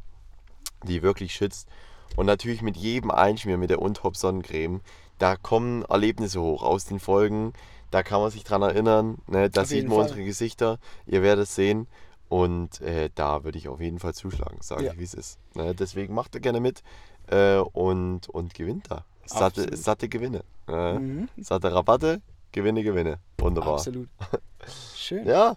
[0.87, 1.67] die wirklich schützt.
[2.15, 4.81] Und natürlich mit jedem Einschmier mit der Untop Sonnencreme,
[5.19, 7.53] da kommen Erlebnisse hoch aus den Folgen.
[7.91, 9.19] Da kann man sich dran erinnern.
[9.27, 9.51] Ne?
[9.51, 10.03] Da sieht man Fall.
[10.05, 10.79] unsere Gesichter.
[11.05, 11.85] Ihr werdet es sehen.
[12.27, 14.93] Und äh, da würde ich auf jeden Fall zuschlagen, sage Ja.
[14.93, 15.37] ich, wie es ist.
[15.53, 15.75] Ne?
[15.75, 16.81] Deswegen macht ihr gerne mit
[17.27, 19.05] äh, und, und gewinnt da.
[19.27, 20.43] Satte, satte Gewinne.
[20.67, 20.97] Ne?
[20.99, 21.29] Mhm.
[21.43, 23.19] Satte Rabatte, Gewinne, Gewinne.
[23.37, 23.75] Wunderbar.
[23.75, 24.09] Absolut.
[24.95, 25.27] Schön.
[25.27, 25.55] Ja,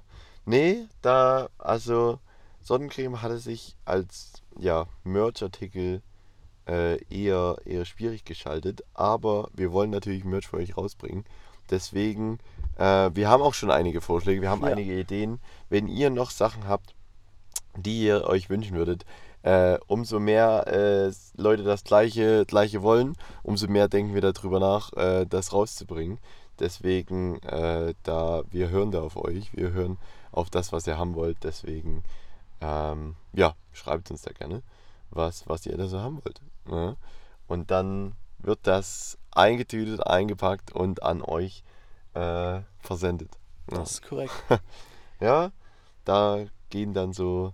[0.48, 2.18] nee, da, also
[2.62, 6.02] Sonnencreme hatte sich als ja, Merch-Artikel
[6.66, 11.24] äh, eher, eher schwierig geschaltet, aber wir wollen natürlich Merch für euch rausbringen.
[11.70, 12.38] Deswegen,
[12.76, 14.68] äh, wir haben auch schon einige Vorschläge, wir haben Ja.
[14.68, 15.38] einige Ideen.
[15.68, 16.94] Wenn ihr noch Sachen habt,
[17.76, 19.04] die ihr euch wünschen würdet,
[19.42, 24.92] äh, umso mehr äh, Leute das gleiche, gleiche wollen, umso mehr denken wir darüber nach,
[24.94, 26.18] äh, das rauszubringen.
[26.58, 29.96] Deswegen, äh, da wir hören da auf euch, wir hören
[30.32, 31.38] auf das, was ihr haben wollt.
[31.44, 32.02] Deswegen,
[32.60, 34.62] ähm, ja, schreibt uns da gerne,
[35.10, 36.40] was, was ihr da so haben wollt.
[36.66, 36.96] Ne?
[37.46, 41.64] Und dann wird das eingetütet, eingepackt und an euch
[42.14, 43.38] äh, versendet.
[43.70, 43.78] Ja.
[43.78, 44.32] Das ist korrekt.
[45.20, 45.52] ja,
[46.04, 47.52] da gehen dann so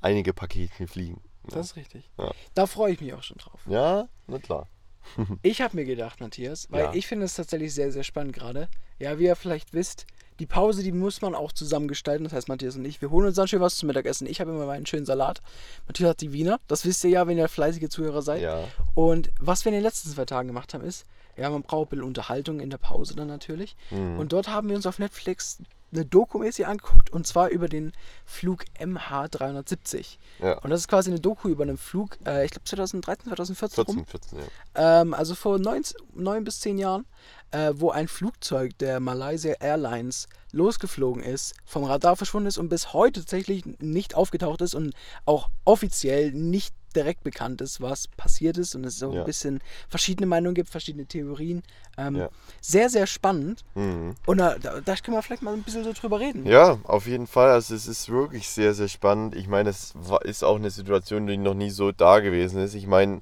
[0.00, 1.20] einige Paketchen fliegen.
[1.48, 1.56] Ja.
[1.56, 2.10] Das ist richtig.
[2.18, 2.30] Ja.
[2.54, 3.60] Da freue ich mich auch schon drauf.
[3.66, 4.68] ja, na klar.
[5.42, 6.94] Ich habe mir gedacht, Matthias, weil Ja.
[6.94, 8.68] ich finde es tatsächlich sehr, sehr spannend gerade.
[9.00, 10.06] Ja, wie ihr vielleicht wisst,
[10.42, 12.24] die Pause, die muss man auch zusammen gestalten.
[12.24, 14.26] Das heißt, Matthias und ich, wir holen uns dann schön was zum Mittagessen.
[14.26, 15.40] Ich habe immer meinen schönen Salat.
[15.86, 16.58] Matthias hat die Wiener.
[16.66, 18.42] Das wisst ihr ja, wenn ihr fleißige Zuhörer seid.
[18.42, 18.64] Ja,
[18.96, 21.90] Und was wir in den letzten zwei Tagen gemacht haben, ist, ja, man braucht ein
[21.90, 23.76] bisschen Unterhaltung in der Pause dann natürlich.
[23.90, 24.18] Mhm.
[24.18, 25.58] Und dort haben wir uns auf Netflix
[25.92, 27.92] eine Doku-mäßig angeguckt und zwar über den
[28.24, 30.18] Flug MH370.
[30.40, 30.58] ja.
[30.58, 34.04] Und das ist quasi eine Doku über einen Flug, äh, ich glaube 2013, 2014 rum.
[34.06, 35.00] 14, 14, ja.
[35.00, 35.82] Ähm, also vor neun,
[36.14, 37.04] neun bis zehn Jahren,
[37.50, 42.92] äh, wo ein Flugzeug der Malaysia Airlines losgeflogen ist, vom Radar verschwunden ist und bis
[42.92, 48.74] heute tatsächlich nicht aufgetaucht ist und auch offiziell nicht direkt bekannt ist, was passiert ist
[48.74, 49.20] und es so Ja.
[49.20, 51.62] ein bisschen verschiedene Meinungen gibt, verschiedene Theorien.
[51.98, 52.28] Ähm, Ja.
[52.60, 54.14] Sehr, sehr spannend Mhm.
[54.26, 56.46] und da, da, da können wir vielleicht mal ein bisschen so drüber reden.
[56.46, 57.50] Ja, auf jeden Fall.
[57.50, 59.34] Also es ist wirklich sehr, sehr spannend.
[59.34, 62.74] Ich meine, es ist auch eine Situation, die noch nie so da gewesen ist.
[62.74, 63.20] Ich meine,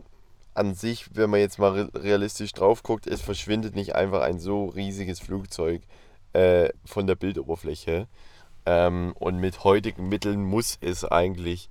[0.55, 4.41] an sich, wenn man jetzt mal re- realistisch drauf guckt, es verschwindet nicht einfach ein
[4.41, 5.83] so riesiges Flugzeug
[6.33, 8.09] äh, von der Bildoberfläche.
[8.67, 11.71] Ähm, und mit heutigen Mitteln muss es eigentlich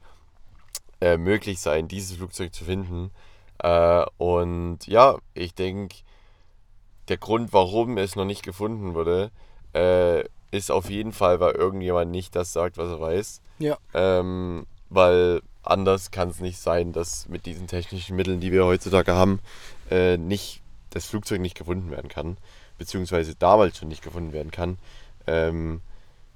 [1.01, 3.11] äh, möglich sein, dieses Flugzeug zu finden.
[3.59, 5.97] Äh, und ja, ich denke,
[7.07, 9.31] der Grund, warum es noch nicht gefunden wurde,
[9.73, 13.41] äh, ist auf jeden Fall, weil irgendjemand nicht das sagt, was er weiß.
[13.59, 13.77] Ja.
[13.93, 19.13] Ähm, weil anders kann es nicht sein, dass mit diesen technischen Mitteln, die wir heutzutage
[19.13, 19.39] haben,
[19.91, 22.37] äh, nicht, das Flugzeug nicht gefunden werden kann.
[22.77, 24.77] Beziehungsweise damals schon nicht gefunden werden kann.
[25.27, 25.81] Ähm,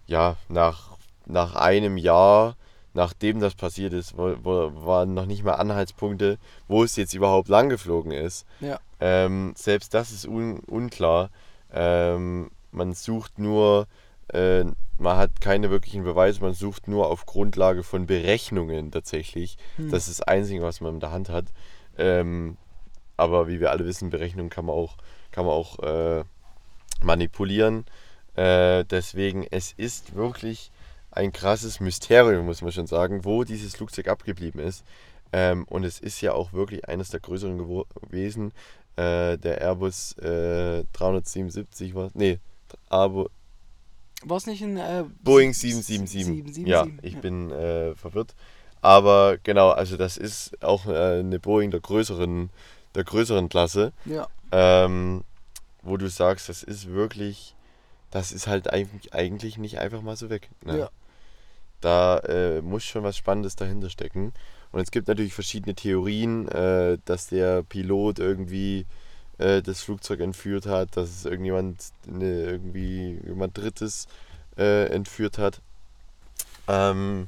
[0.06, 2.56] ja, nach, nach einem Jahr,
[2.94, 7.50] nachdem das passiert ist, wo, wo, waren noch nicht mal Anhaltspunkte, wo es jetzt überhaupt
[7.50, 8.46] lang geflogen ist.
[8.60, 8.80] Ja.
[9.00, 11.30] Ähm, selbst das ist un unklar.
[11.72, 13.88] Ähm, man sucht nur,
[14.30, 14.64] äh,
[14.98, 19.58] man hat keine wirklichen Beweise, man sucht nur auf Grundlage von Berechnungen tatsächlich.
[19.78, 19.90] Hm.
[19.90, 21.46] Das ist das Einzige, was man in der Hand hat.
[21.98, 22.58] Ähm,
[23.18, 24.98] aber wie wir alle wissen, Berechnungen kann man auch,
[25.32, 26.24] kann man auch äh,
[27.02, 27.86] manipulieren.
[28.36, 30.72] Äh, deswegen, es ist wirklich
[31.16, 34.84] ein krasses Mysterium, muss man schon sagen, wo dieses Flugzeug abgeblieben ist.
[35.32, 38.52] Ähm, und es ist ja auch wirklich eines der größeren gewesen.
[38.96, 42.10] Äh, der Airbus äh, 377 war.
[42.14, 42.40] Nee,
[42.90, 43.28] aber
[44.24, 46.26] War es nicht ein äh, Boeing sieb- 777.
[46.66, 46.68] 777?
[46.68, 48.36] Ja, ich bin äh, verwirrt.
[48.82, 52.50] Aber genau, also das ist auch äh, eine Boeing der größeren,
[52.96, 53.94] der größeren Klasse.
[54.06, 55.24] Ja, Ähm,
[55.82, 57.56] wo du sagst, das ist wirklich,
[58.12, 60.50] das ist halt eigentlich, eigentlich nicht einfach mal so weg.
[60.64, 60.78] Ne?
[60.80, 60.90] Ja.
[61.84, 64.34] Da äh, muss schon was Spannendes dahinter stecken.
[64.72, 68.86] Und es gibt natürlich verschiedene Theorien, äh, dass der Pilot irgendwie
[69.38, 74.08] äh, das Flugzeug entführt hat, dass es irgendjemand, ne, irgendwie jemand Drittes
[74.58, 75.62] äh, entführt hat.
[76.68, 77.28] Ähm,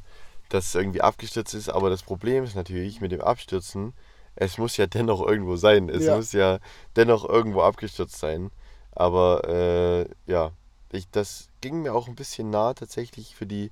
[0.50, 3.94] dass es irgendwie abgestürzt ist, aber das Problem ist natürlich mit dem Abstürzen,
[4.36, 5.90] es muss ja dennoch irgendwo sein.
[5.90, 6.16] Es Ja.
[6.16, 6.60] muss ja
[6.96, 8.52] dennoch irgendwo abgestürzt sein.
[8.92, 10.52] Aber äh, ja,
[10.92, 13.72] ich, das ging mir auch ein bisschen nah tatsächlich für die,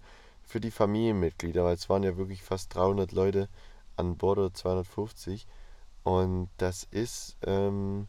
[0.53, 3.49] für die Familienmitglieder, weil es waren ja wirklich fast 300 Leute
[3.97, 5.47] an Bord oder 250.
[6.03, 8.07] Und das ist, ähm,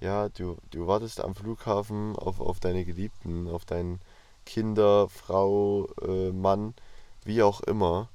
[0.00, 4.00] ja, du, du wartest am Flughafen auf, auf deine Geliebten, auf deinen
[4.46, 6.72] Kinder, Frau, äh, Mann,
[7.26, 8.08] wie auch immer.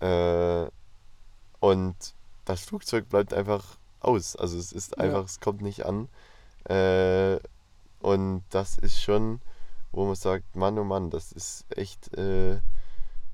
[0.00, 0.70] Äh,
[1.60, 1.94] und
[2.46, 4.36] das Flugzeug bleibt einfach aus.
[4.36, 5.04] Also es ist Ja.
[5.04, 6.08] einfach, es kommt nicht an.
[6.64, 7.38] Äh,
[8.00, 9.42] und das ist schon,
[9.90, 12.58] wo man sagt, Mann, oh Mann, das ist echt äh,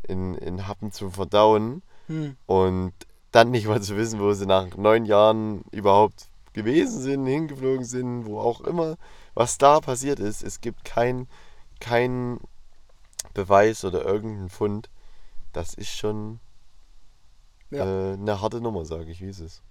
[0.08, 1.82] in, in Happen zu verdauen.
[2.06, 2.36] hm.
[2.46, 2.92] Und
[3.30, 8.24] dann nicht mal zu wissen, wo sie nach neun Jahren überhaupt gewesen sind, hingeflogen sind,
[8.24, 8.96] wo auch immer,
[9.34, 10.42] was da passiert ist.
[10.42, 11.28] Es gibt kein,
[11.78, 12.40] kein
[13.34, 14.88] Beweis oder irgendeinen Fund.
[15.52, 16.40] Das ist schon
[17.70, 17.84] Ja.
[17.84, 19.62] äh, eine harte Nummer, sage ich, wie es ist.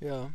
[0.00, 0.30] Ja.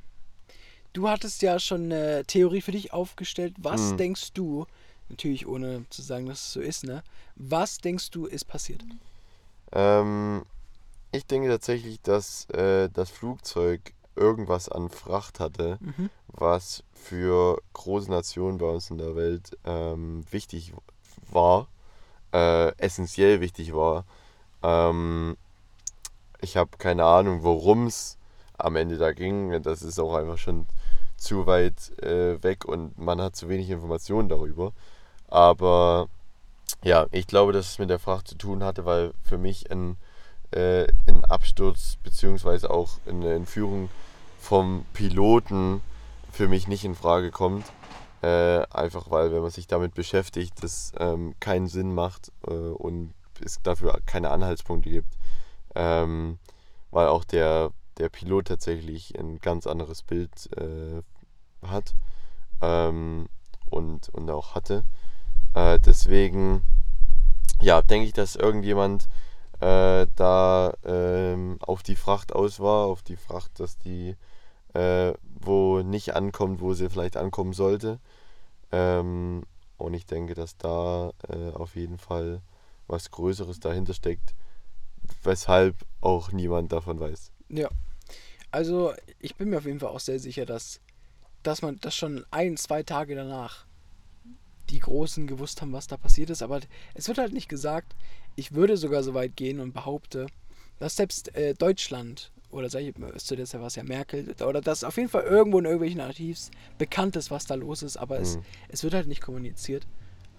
[0.94, 3.56] Du hattest ja schon eine Theorie für dich aufgestellt.
[3.58, 3.98] Was Hm.
[3.98, 4.65] denkst du,
[5.08, 7.02] natürlich ohne zu sagen, dass es so ist, ne?
[7.36, 8.84] Was denkst du ist passiert?
[9.72, 10.44] Ähm,
[11.12, 16.10] ich denke tatsächlich, dass äh, das Flugzeug irgendwas an Fracht hatte, Mhm.
[16.28, 20.74] was für große Nationen bei uns in der Welt ähm, wichtig
[21.30, 21.68] war,
[22.34, 24.06] äh, essentiell wichtig war.
[24.64, 25.36] Ähm,
[26.40, 28.18] ich habe keine Ahnung, worum es
[28.58, 29.62] am Ende da ging.
[29.64, 30.68] Das ist auch einfach schon
[31.18, 34.72] zu weit äh, weg und man hat zu wenig Informationen darüber.
[35.28, 36.08] Aber
[36.84, 39.98] ja, ich glaube, dass es mit der Fracht zu tun hatte, weil für mich ein,
[40.52, 43.90] äh, ein Absturz beziehungsweise auch eine Entführung
[44.40, 45.82] vom Piloten
[46.32, 47.66] für mich nicht in Frage kommt.
[48.22, 53.14] Äh, einfach weil, wenn man sich damit beschäftigt, das ähm, keinen Sinn macht äh, und
[53.44, 55.18] es dafür keine Anhaltspunkte gibt.
[55.74, 56.38] Ähm,
[56.92, 61.02] weil auch der, der Pilot tatsächlich ein ganz anderes Bild äh,
[61.66, 61.96] hat
[62.62, 63.28] ähm,
[63.70, 64.84] und, und auch hatte.
[65.54, 66.62] Äh, deswegen,
[67.62, 69.08] ja, denke ich, dass irgendjemand
[69.60, 74.16] äh, da ähm, auf die Fracht aus war, auf die Fracht, dass die
[74.74, 78.00] äh, wo nicht ankommt, wo sie vielleicht ankommen sollte.
[78.72, 79.44] Ähm,
[79.78, 82.42] und ich denke, dass da äh, auf jeden Fall
[82.88, 84.36] was Größeres dahinter steckt,
[85.24, 87.32] weshalb auch niemand davon weiß.
[87.50, 87.70] Ja.
[88.52, 90.82] Also ich bin mir auf jeden Fall auch sehr sicher, dass,
[91.42, 93.66] dass man das schon ein, zwei Tage danach
[94.72, 96.42] die Großen gewusst haben, was da passiert ist.
[96.42, 96.60] Aber
[96.94, 97.96] es wird halt nicht gesagt.
[98.36, 100.28] Ich würde sogar so weit gehen und behaupte,
[100.80, 104.84] dass selbst äh, Deutschland oder sag ich, zu der war es ja Merkel, oder dass
[104.84, 108.24] auf jeden Fall irgendwo in irgendwelchen Archivs bekannt ist, was da los ist, aber mhm.
[108.24, 109.88] es, es wird halt nicht kommuniziert.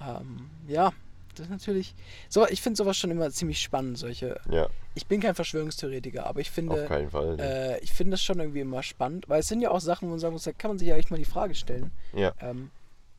[0.01, 0.93] Ähm, ja,
[1.35, 1.95] das ist natürlich.
[2.29, 4.39] So, ich finde sowas schon immer ziemlich spannend, solche.
[4.51, 4.69] Ja.
[4.95, 6.83] Ich bin kein Verschwörungstheoretiker, aber ich finde.
[6.83, 7.39] Auf keinen Fall.
[7.41, 10.11] Äh, ich finde das schon irgendwie immer spannend, weil es sind ja auch Sachen, wo
[10.11, 11.91] man sagen muss, da kann man sich ja echt mal die Frage stellen.
[12.13, 12.35] Ja.
[12.41, 12.71] Ähm,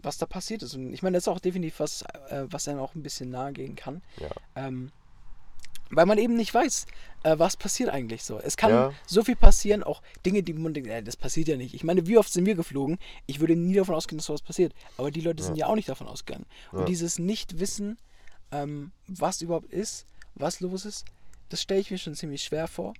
[0.03, 0.75] was da passiert ist.
[0.75, 3.53] Und ich meine, das ist auch definitiv was, äh, was einem auch ein bisschen nahe
[3.53, 4.01] gehen kann.
[4.19, 4.29] Ja.
[4.55, 4.91] Ähm,
[5.89, 6.85] weil man eben nicht weiß,
[7.23, 8.39] äh, was passiert eigentlich so.
[8.39, 8.93] Es kann Ja.
[9.05, 11.73] so viel passieren, auch Dinge, die man denkt, äh, das passiert ja nicht.
[11.75, 12.97] Ich meine, wie oft sind wir geflogen?
[13.27, 14.73] Ich würde nie davon ausgehen, dass sowas passiert.
[14.97, 16.45] Aber die Leute sind ja auch nicht davon ausgegangen.
[16.71, 16.85] Und Ja.
[16.85, 17.97] dieses Nicht-Wissen,
[18.51, 21.05] ähm, was überhaupt ist, was los ist,
[21.49, 22.93] das stelle ich mir schon ziemlich schwer vor.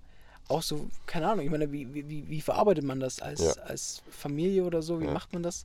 [0.47, 3.53] Auch so, keine Ahnung, ich meine, wie, wie, wie- verarbeitet man das als, Ja.
[3.63, 4.99] als Familie oder so?
[5.01, 5.13] Wie Ja.
[5.13, 5.63] macht man das?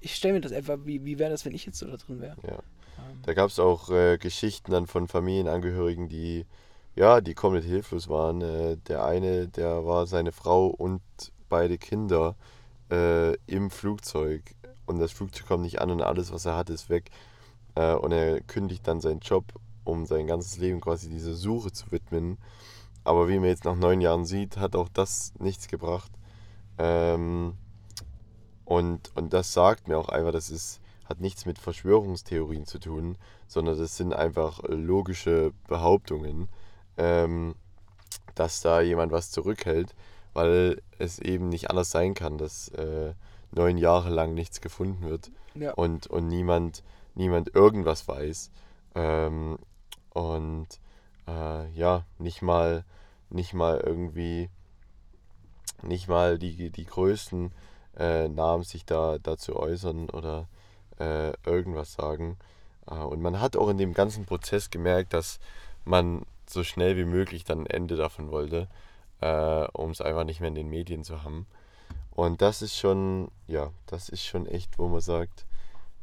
[0.00, 2.20] Ich stelle mir das einfach, wie, wie wäre das, wenn ich jetzt so da drin
[2.20, 2.36] wäre?
[2.42, 2.54] Ja.
[2.54, 6.46] Ähm, Da gab es auch äh, Geschichten dann von Familienangehörigen, die
[6.96, 8.40] ja, die komplett hilflos waren.
[8.40, 11.02] Äh, der eine, der war seine Frau und
[11.48, 12.36] beide Kinder
[12.90, 14.42] äh, im Flugzeug
[14.86, 17.10] und das Flugzeug kommt nicht an und alles, was er hat, ist weg.
[17.76, 19.44] Äh, und er kündigt dann seinen Job,
[19.84, 22.38] um sein ganzes Leben quasi dieser Suche zu widmen.
[23.04, 26.10] Aber wie man jetzt nach neun Jahren sieht, hat auch das nichts gebracht.
[26.78, 27.54] Ähm,
[28.70, 33.18] und, und das sagt mir auch einfach, das ist, hat nichts mit Verschwörungstheorien zu tun,
[33.48, 36.48] sondern das sind einfach äh, logische Behauptungen,
[36.96, 37.56] ähm,
[38.36, 39.96] dass da jemand was zurückhält,
[40.34, 43.14] weil es eben nicht anders sein kann, dass äh,
[43.50, 45.72] neun Jahre lang nichts gefunden wird ja.
[45.72, 46.84] und, und niemand,
[47.16, 48.52] niemand irgendwas weiß.
[48.94, 49.58] Ähm,
[50.10, 50.68] und
[51.26, 52.84] äh, ja, nicht mal,
[53.30, 54.48] nicht mal irgendwie,
[55.82, 57.50] nicht mal die, die größten
[58.00, 60.48] äh, Namen sich da dazu äußern oder
[60.98, 62.38] äh, irgendwas sagen.
[62.90, 65.38] Äh, und man hat auch in dem ganzen Prozess gemerkt, dass
[65.84, 68.68] man so schnell wie möglich dann ein Ende davon wollte,
[69.20, 71.46] äh, um es einfach nicht mehr in den Medien zu haben.
[72.10, 75.46] Und das ist schon, ja, das ist schon echt, wo man sagt,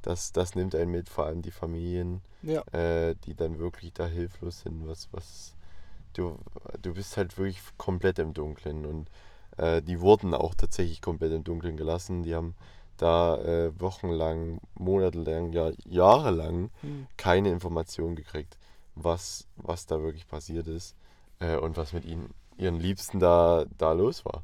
[0.03, 2.61] das, das nimmt einen mit, vor allem die Familien, ja.
[2.71, 4.87] äh, die dann wirklich da hilflos sind.
[4.87, 5.55] Was, was,
[6.13, 6.37] du,
[6.81, 9.09] du bist halt wirklich komplett im Dunkeln und
[9.57, 12.23] äh, die wurden auch tatsächlich komplett im Dunkeln gelassen.
[12.23, 12.55] Die haben
[12.97, 17.07] da äh, wochenlang, monatelang, ja, jahrelang Hm.
[17.15, 18.57] keine Informationen gekriegt,
[18.95, 20.95] was, was da wirklich passiert ist
[21.39, 24.43] äh, und was mit ihnen, ihren Liebsten da, da los war.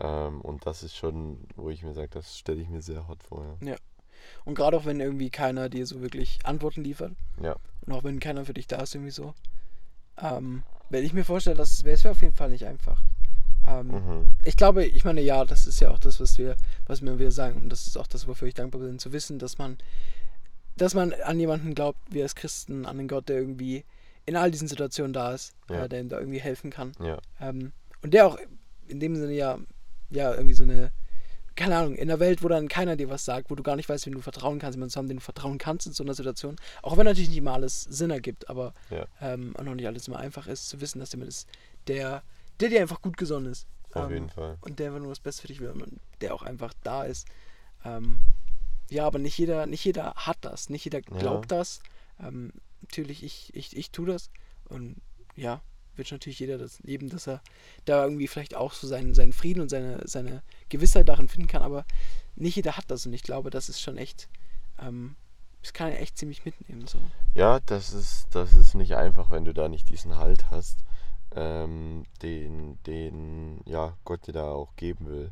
[0.00, 3.22] Ähm, und das ist schon, wo ich mir sage, das stelle ich mir sehr hot
[3.22, 3.56] vor.
[3.62, 3.76] Ja.
[4.44, 7.12] Und gerade auch wenn irgendwie keiner dir so wirklich Antworten liefert.
[7.42, 7.56] Ja.
[7.86, 9.34] Und auch wenn keiner für dich da ist, irgendwie so.
[10.20, 13.00] Ähm, wenn ich mir vorstelle, dass es wäre, es wäre auf jeden Fall nicht einfach.
[13.68, 14.26] Ähm, Mhm.
[14.44, 17.60] Ich glaube, ich meine, ja, das ist ja auch das, was wir, was wir sagen.
[17.62, 19.76] Und das ist auch das, wofür ich dankbar bin, zu wissen, dass man,
[20.76, 23.84] dass man an jemanden glaubt, wir als Christen, an den Gott, der irgendwie
[24.26, 25.84] in all diesen Situationen da ist, Ja.
[25.84, 26.92] äh, der ihm da irgendwie helfen kann.
[27.02, 27.18] Ja.
[27.40, 28.38] Ähm, und der auch
[28.86, 29.58] in dem Sinne ja,
[30.10, 30.92] ja, irgendwie so eine,
[31.56, 33.88] keine Ahnung, in einer Welt, wo dann keiner dir was sagt, wo du gar nicht
[33.88, 36.14] weißt, wem du vertrauen kannst, jemanden zu haben, den du vertrauen kannst in so einer
[36.14, 36.56] Situation.
[36.82, 39.06] Auch wenn natürlich nicht immer alles Sinn ergibt, aber Ja.
[39.20, 41.48] ähm, und auch nicht alles immer einfach ist, zu wissen, dass jemand ist,
[41.88, 42.22] der,
[42.60, 43.66] der dir einfach gut gesonnen ist.
[43.92, 44.58] Auf Ähm, jeden Fall.
[44.60, 47.26] Und der einfach nur das Beste für dich will und der auch einfach da ist.
[47.84, 48.18] Ähm,
[48.90, 51.80] ja, aber nicht jeder, nicht jeder hat das, nicht jeder glaubt das.
[52.20, 54.30] Ähm, natürlich, ich, ich, ich tue das.
[54.68, 54.96] Und
[55.36, 55.60] ja,
[55.96, 57.42] wird natürlich jeder das leben, dass er
[57.84, 61.62] da irgendwie vielleicht auch so seinen, seinen Frieden und seine, seine Gewissheit darin finden kann,
[61.62, 61.84] aber
[62.36, 64.28] nicht jeder hat das und ich glaube, das ist schon echt,
[64.80, 65.16] ähm,
[65.62, 66.86] das kann er echt ziemlich mitnehmen.
[66.86, 66.98] So.
[67.34, 70.78] Ja, das ist, das ist nicht einfach, wenn du da nicht diesen Halt hast,
[71.38, 75.30] ähm, den, den ja, Gott dir da auch geben will.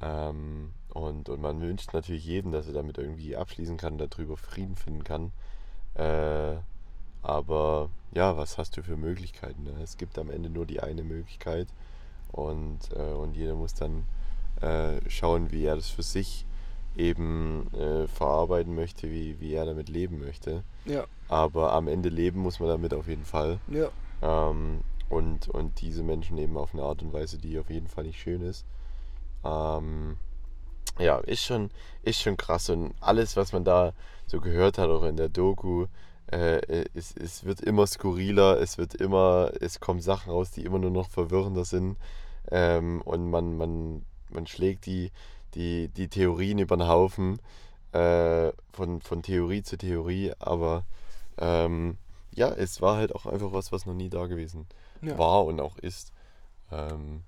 [0.00, 4.76] Ähm, und, und man wünscht natürlich jedem, dass er damit irgendwie abschließen kann, darüber Frieden
[4.76, 5.32] finden kann.
[5.94, 6.56] Äh,
[7.22, 9.64] aber ja, was hast du für Möglichkeiten?
[9.64, 9.74] Ne?
[9.82, 11.68] Es gibt am Ende nur die eine Möglichkeit
[12.32, 14.04] und, äh, und jeder muss dann
[14.60, 16.46] äh, schauen, wie er das für sich
[16.96, 20.62] eben äh, verarbeiten möchte, wie, wie er damit leben möchte.
[20.86, 23.58] Ja, Aber am Ende leben muss man damit auf jeden Fall.
[23.68, 23.88] ja,
[24.22, 28.04] Ähm, und, und diese Menschen eben auf eine Art und Weise, die auf jeden Fall
[28.04, 28.64] nicht schön ist.
[29.44, 30.16] Ähm,
[30.98, 31.70] ja, ist schon,
[32.02, 32.70] ist schon krass.
[32.70, 33.92] Und alles, was man da
[34.26, 35.86] so gehört hat, auch in der Doku,
[36.28, 40.78] äh, es, es wird immer skurriler, es wird immer, es kommen Sachen raus, die immer
[40.78, 41.96] nur noch verwirrender sind.
[42.50, 45.12] Ähm, und man, man, man schlägt die,
[45.54, 47.38] die, die Theorien über den Haufen,
[47.92, 50.84] äh, von, von Theorie zu Theorie, aber
[51.38, 51.96] ähm,
[52.34, 54.66] ja, es war halt auch einfach was, was noch nie da gewesen
[55.02, 55.18] ja.
[55.18, 56.12] war und auch ist.
[56.70, 57.22] Ähm,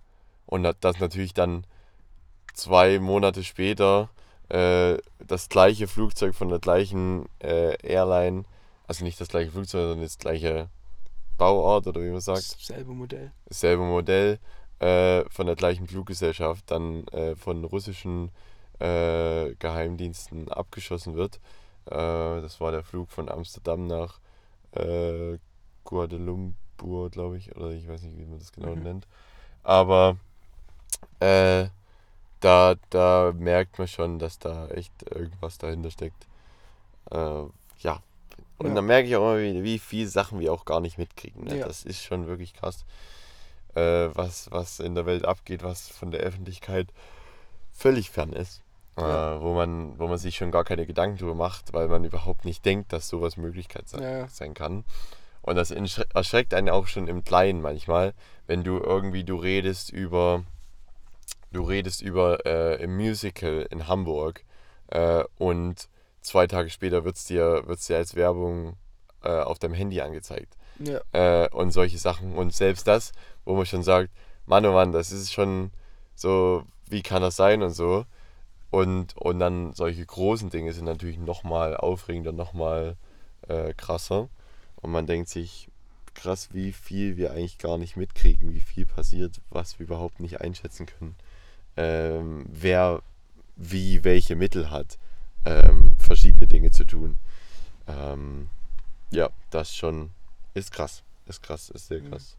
[0.47, 1.65] und dass natürlich dann
[2.55, 4.09] zwei Monate später
[4.49, 8.45] äh, das gleiche Flugzeug von der gleichen äh, Airline,
[8.87, 10.69] also nicht das gleiche Flugzeug, sondern das gleiche
[11.37, 13.33] Bauart oder wie man sagt, Dasselbe Modell.
[13.47, 14.39] dasselbe Modell
[14.81, 18.31] äh, von der gleichen Fluggesellschaft dann äh, von russischen
[18.79, 21.41] äh, Geheimdiensten abgeschossen wird.
[21.87, 24.19] Äh, das war der Flug von Amsterdam nach
[24.73, 25.39] äh,
[26.79, 28.83] Guadalumpur, glaube ich, oder ich weiß nicht, wie man das genau Mhm.
[28.83, 29.07] nennt.
[29.63, 30.17] Aber
[31.21, 31.67] äh,
[32.41, 36.27] da, da merkt man schon, dass da echt irgendwas dahinter steckt.
[37.11, 37.17] Äh,
[37.81, 38.03] ja.
[38.59, 38.75] Und Ja.
[38.75, 41.45] dann merke ich auch immer, wie, wie viele Sachen wir auch gar nicht mitkriegen.
[41.45, 41.59] Ne?
[41.59, 41.67] Ja.
[41.67, 42.85] Das ist schon wirklich krass,
[43.75, 46.89] äh, was, was in der Welt abgeht, was von der Öffentlichkeit
[47.73, 48.63] völlig fern ist.
[48.97, 49.37] Ja.
[49.37, 52.45] Äh, wo, man, wo man sich schon gar keine Gedanken drüber macht, weil man überhaupt
[52.45, 54.29] nicht denkt, dass sowas Möglichkeit sein, Ja, ja.
[54.29, 54.85] sein kann.
[55.49, 58.13] Und das erschreckt einen auch schon im Kleinen manchmal,
[58.47, 60.45] wenn du irgendwie, du redest über,
[61.53, 64.45] du redest über äh, im Musical in Hamburg
[64.89, 65.89] äh, und
[66.21, 68.77] zwei Tage später wird es dir, wird's dir als Werbung
[69.23, 72.35] äh, auf deinem Handy angezeigt Ja, äh, und solche Sachen.
[72.35, 73.13] Und selbst das,
[73.47, 74.11] wo man schon sagt,
[74.45, 75.71] Mann, oh Mann, das ist schon
[76.15, 78.05] so, wie kann das sein und so.
[78.71, 82.97] Und, und dann solche großen Dinge sind natürlich nochmal aufregender, nochmal
[83.49, 84.29] äh, krasser.
[84.81, 85.69] Und man denkt sich,
[86.15, 90.41] krass, wie viel wir eigentlich gar nicht mitkriegen, wie viel passiert, was wir überhaupt nicht
[90.41, 91.15] einschätzen können.
[91.77, 93.03] Ähm, wer
[93.57, 94.99] wie welche Mittel hat,
[95.45, 97.17] ähm, verschiedene Dinge zu tun.
[97.87, 98.49] Ähm,
[99.11, 100.11] ja, das schon
[100.55, 101.03] ist krass.
[101.27, 102.11] Ist krass, ist sehr Mhm.
[102.11, 102.37] krass.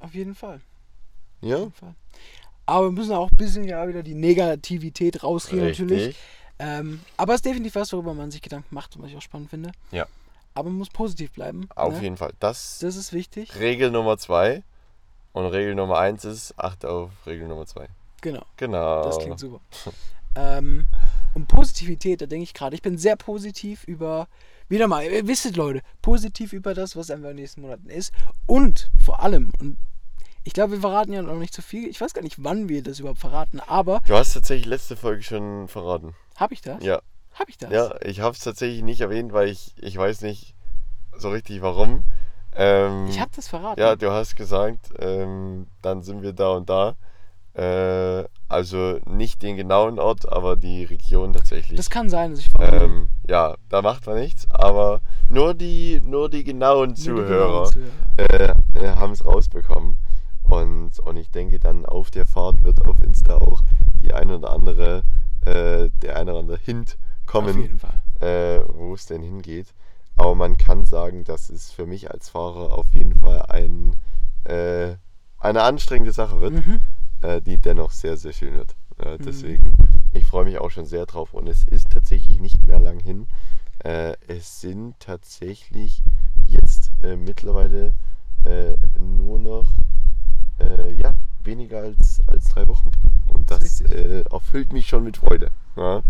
[0.00, 0.60] auf jeden Fall.
[1.40, 1.94] Ja, jeden Fall.
[2.66, 5.22] Aber wir müssen auch ein bisschen ja wieder die Negativität
[5.56, 6.06] natürlich.
[6.08, 6.16] richtig.
[6.60, 9.22] Ähm, aber es ist definitiv was, worüber man sich Gedanken macht und was ich auch
[9.22, 9.72] spannend finde.
[9.92, 10.06] Ja.
[10.58, 11.68] Aber man muss positiv bleiben.
[11.76, 12.02] Auf ne?
[12.02, 12.32] jeden Fall.
[12.40, 13.54] Das Das ist wichtig.
[13.60, 14.64] Regel Nummer zwei.
[15.32, 17.88] Und Regel Nummer eins ist, achte auf Regel Nummer zwei.
[18.22, 18.44] Genau.
[18.56, 19.04] Genau.
[19.04, 19.60] Das klingt super.
[20.34, 20.86] ähm,
[21.34, 24.26] und Positivität, da denke ich gerade, ich bin sehr positiv über,
[24.68, 28.12] wieder mal, ihr wisst Leute, positiv über das, was einfach in den nächsten Monaten ist.
[28.46, 29.76] Und vor allem, und
[30.42, 32.82] ich glaube, wir verraten ja noch nicht so viel, ich weiß gar nicht, wann wir
[32.82, 36.14] das überhaupt verraten, aber Du hast tatsächlich letzte Folge schon verraten.
[36.34, 36.82] habe ich das?
[36.82, 37.00] Ja.
[37.38, 37.70] Habe ich das?
[37.70, 40.54] Ja, ich habe es tatsächlich nicht erwähnt, weil ich, ich weiß nicht
[41.16, 42.04] so richtig warum.
[42.54, 43.80] Ähm, Ich habe das verraten.
[43.80, 46.94] Ja, du hast gesagt, ähm, dann sind wir da und da.
[47.54, 51.76] Äh, also nicht den genauen Ort, aber die Region tatsächlich.
[51.76, 56.00] das kann sein, dass ich verraten ähm, ja, da macht man nichts, aber nur die,
[56.02, 57.70] nur die genauen Zuhörer
[58.16, 59.96] äh, äh, haben es rausbekommen.
[60.44, 63.62] Und, und ich denke dann auf der Fahrt wird auf Insta auch
[64.02, 65.02] die ein oder andere,
[65.44, 66.96] äh, der eine oder andere Hint
[67.28, 68.00] kommen, jeden Fall.
[68.20, 69.72] äh, wo es denn hingeht.
[70.16, 73.94] Aber man kann sagen, dass es für mich als Fahrer auf jeden Fall ein,
[74.44, 74.96] äh,
[75.38, 76.80] eine anstrengende Sache wird, Mhm.
[77.20, 78.74] äh, die dennoch sehr, sehr schön wird.
[78.98, 79.22] Äh, Mhm.
[79.24, 79.74] deswegen,
[80.12, 81.34] ich freue mich auch schon sehr drauf.
[81.34, 83.28] Und es ist tatsächlich nicht mehr lang hin.
[83.84, 86.02] Äh, es sind tatsächlich
[86.46, 87.94] jetzt äh, mittlerweile
[88.98, 89.66] nur noch
[90.96, 91.12] ja,
[91.44, 92.90] weniger als, als drei Wochen.
[93.26, 93.92] Und das Richtig.
[93.92, 95.50] äh, erfüllt mich schon mit Freude.
[95.76, 96.02] Ja?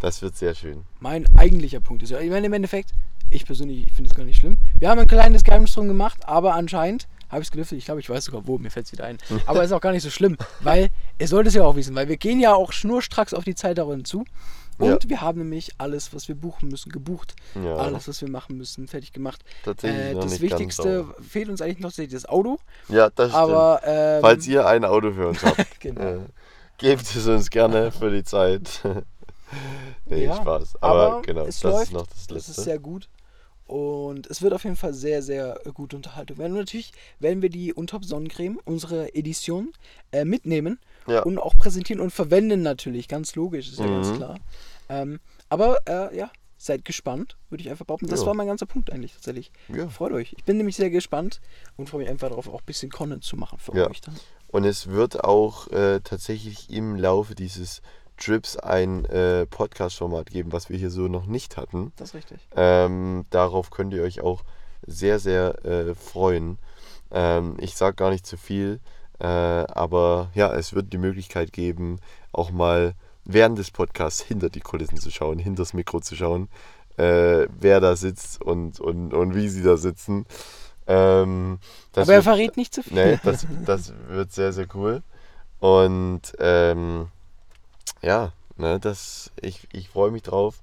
[0.00, 0.84] Das wird sehr schön.
[1.00, 2.90] Mein eigentlicher Punkt ist ja, ich meine, im Endeffekt,
[3.30, 4.56] ich persönlich finde es gar nicht schlimm.
[4.78, 7.76] Wir haben ein kleines Geheimnis drum gemacht, aber anscheinend habe ich es gelüftet.
[7.78, 9.18] Ich glaube, ich weiß sogar wo, mir fällt es wieder ein.
[9.46, 12.08] Aber ist auch gar nicht so schlimm, weil ihr sollt es ja auch wissen, weil
[12.08, 14.24] wir gehen ja auch schnurstracks auf die Zeit darin zu.
[14.78, 15.10] Und Ja.
[15.10, 17.34] wir haben nämlich alles, was wir buchen müssen, gebucht.
[17.62, 19.44] Ja, Alles, was wir machen müssen, fertig gemacht.
[19.64, 22.58] tatsächlich Äh, das Wichtigste fehlt uns eigentlich noch tatsächlich das Auto.
[22.88, 23.34] Ja, das stimmt.
[23.42, 26.00] Aber ähm, Falls ihr ein Auto für uns habt, genau.
[26.00, 26.18] äh,
[26.78, 28.80] gebt es uns gerne für die Zeit.
[30.06, 30.76] nee, Ja, Spaß.
[30.82, 32.50] Aber, aber genau, das läuft, ist noch das Das Letzte.
[32.52, 33.08] ist sehr gut.
[33.66, 36.52] Und es wird auf jeden Fall sehr, sehr gute Unterhaltung werden.
[36.52, 39.72] Und natürlich werden wir die Untop Sonnencreme, unsere Edition,
[40.10, 41.22] äh, mitnehmen ja.
[41.22, 43.08] und auch präsentieren und verwenden natürlich.
[43.08, 44.14] Ganz logisch, ist ja ganz Mhm.
[44.14, 44.38] klar.
[44.88, 45.20] Ähm,
[45.50, 48.06] aber äh, ja, seid gespannt, würde ich einfach behaupten.
[48.06, 48.26] Das Ja.
[48.28, 49.52] war mein ganzer Punkt eigentlich tatsächlich.
[49.68, 49.86] ja.
[49.90, 50.32] Freut euch.
[50.38, 51.42] Ich bin nämlich sehr gespannt
[51.76, 53.90] und freue mich einfach darauf, auch ein bisschen Content zu machen für Ja.
[53.90, 54.16] euch dann.
[54.50, 57.82] Und es wird auch äh, tatsächlich im Laufe dieses
[58.18, 61.92] Trips ein äh, Podcast-Format geben, was wir hier so noch nicht hatten.
[61.96, 62.38] Das ist richtig.
[62.56, 64.42] Ähm, darauf könnt ihr euch auch
[64.86, 66.58] sehr, sehr äh, freuen.
[67.10, 68.80] Ähm, ich sage gar nicht zu viel,
[69.20, 71.98] äh, aber ja, es wird die Möglichkeit geben,
[72.32, 72.94] auch mal
[73.24, 76.48] während des Podcasts hinter die Kulissen zu schauen, hinter das Mikro zu schauen,
[76.96, 80.26] äh, wer da sitzt und, und, und wie sie da sitzen.
[80.86, 81.58] Ähm,
[81.92, 82.94] das Aber er wird- verrät nicht zu viel.
[82.94, 85.02] Nee, das, das wird sehr, sehr cool.
[85.60, 87.08] Und ähm,
[88.02, 90.62] ja, ne, das, ich, ich freue mich drauf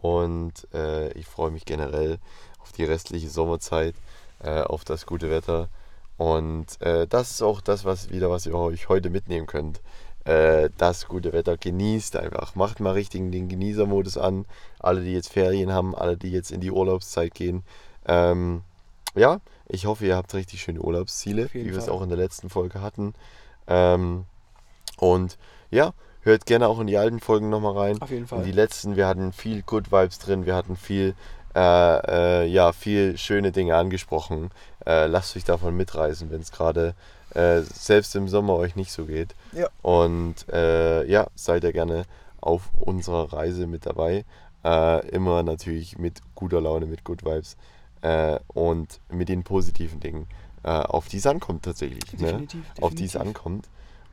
[0.00, 2.18] und äh, ich freue mich generell
[2.60, 3.94] auf die restliche Sommerzeit,
[4.42, 5.68] äh, auf das gute Wetter.
[6.16, 9.80] Und äh, das ist auch das, was wieder, was ihr euch heute mitnehmen könnt.
[10.24, 12.54] Äh, das gute Wetter genießt einfach.
[12.54, 14.44] Macht mal richtig den Genießermodus an.
[14.80, 17.62] Alle, die jetzt Ferien haben, alle, die jetzt in die Urlaubszeit gehen.
[18.06, 18.62] Ähm,
[19.14, 22.50] ja, ich hoffe, ihr habt richtig schöne Urlaubsziele, wie wir es auch in der letzten
[22.50, 23.14] Folge hatten.
[23.66, 24.24] Ähm,
[24.98, 25.38] und
[25.70, 25.92] ja,
[26.22, 28.02] hört gerne auch in die alten Folgen nochmal rein.
[28.02, 28.42] Auf jeden In Fall.
[28.42, 31.14] die letzten, wir hatten viel Good Vibes drin, wir hatten viel,
[31.54, 34.50] äh, äh, ja, viel schöne Dinge angesprochen.
[34.86, 36.94] Äh, lasst euch davon mitreißen, wenn es gerade
[37.34, 39.34] äh, selbst im Sommer euch nicht so geht.
[39.52, 39.68] Ja.
[39.82, 42.04] Und äh, ja, seid ihr gerne
[42.40, 44.24] auf unserer Reise mit dabei.
[44.64, 47.56] Äh, immer natürlich mit guter Laune, mit Good Vibes
[48.46, 50.28] und mit den positiven Dingen,
[50.62, 52.12] auf die es ankommt tatsächlich.
[52.12, 52.26] Ne?
[52.26, 53.36] Definitiv, Auf die es definitiv.
[53.36, 53.68] ankommt.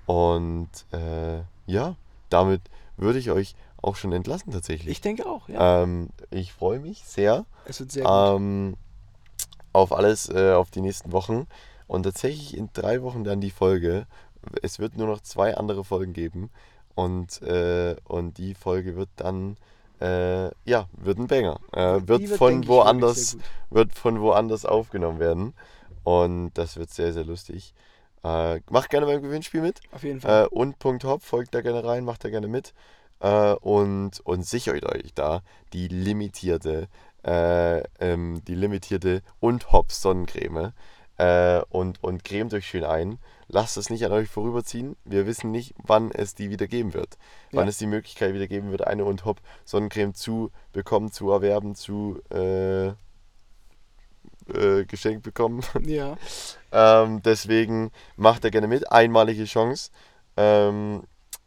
[0.07, 1.95] Und äh, ja,
[2.29, 2.61] damit
[2.97, 4.89] würde ich euch auch schon entlassen tatsächlich.
[4.89, 5.83] Ich denke auch, ja.
[5.83, 8.75] ähm, ich freue mich sehr es wird sehr ähm,
[9.73, 11.47] auf alles, äh, auf die nächsten Wochen.
[11.87, 14.07] Und tatsächlich in drei Wochen dann die Folge.
[14.61, 16.49] Es wird nur noch zwei andere Folgen geben.
[16.95, 19.57] Und, äh, und die Folge wird dann,
[19.99, 21.59] äh, ja, wird ein Banger.
[21.73, 23.37] Äh, wird, denke von woanders,
[23.69, 25.53] wird von woanders aufgenommen werden.
[26.03, 27.73] Und das wird sehr, sehr lustig.
[28.25, 29.81] Äh, macht gerne beim Gewinnspiel mit.
[29.91, 30.45] Auf jeden Fall.
[30.45, 32.73] Äh, und Punkt Hop, folgt da gerne rein, macht da gerne mit.
[33.19, 35.41] Äh, und, und sichert euch da
[35.73, 36.87] die limitierte,
[37.23, 40.73] äh, ähm, die limitierte und Hop Sonnencreme.
[41.17, 43.19] Äh, und, und cremt euch schön ein.
[43.47, 44.97] Lasst es nicht an euch vorüberziehen.
[45.05, 47.17] Wir wissen nicht, wann es die wieder geben wird.
[47.51, 47.69] Wann Ja.
[47.69, 52.19] es die Möglichkeit wieder geben wird, eine und Hop Sonnencreme zu bekommen, zu erwerben, zu
[52.31, 52.91] äh,
[54.53, 55.61] äh, geschenkt bekommen.
[55.81, 56.17] ja.
[56.71, 58.91] Ähm, deswegen macht er gerne mit.
[58.91, 59.91] Einmalige Chance.
[60.37, 61.03] Ähm,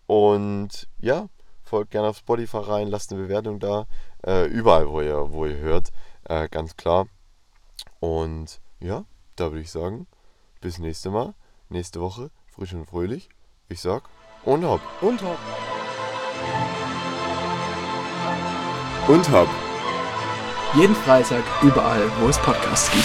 [0.06, 1.28] und ja,
[1.62, 3.86] folgt gerne auf Spotify rein, lasst eine Bewertung da.
[4.26, 5.90] Äh, überall, wo ihr, wo ihr hört.
[6.24, 7.06] Äh, ganz klar.
[8.00, 9.04] Und ja,
[9.36, 10.06] da würde ich sagen,
[10.60, 11.34] bis nächste Mal.
[11.68, 13.28] Nächste Woche, frisch und fröhlich.
[13.68, 14.04] Ich sag,
[14.44, 14.80] und hopp.
[15.02, 15.38] Und hopp.
[19.08, 19.67] Und hopp.
[20.74, 23.04] Jeden Freitag überall, wo es Podcasts gibt.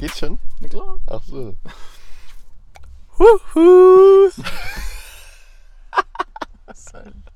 [0.00, 0.38] Geht schon?
[0.60, 0.98] Na klar.
[1.06, 1.56] Ach so.
[3.18, 4.30] Huhu.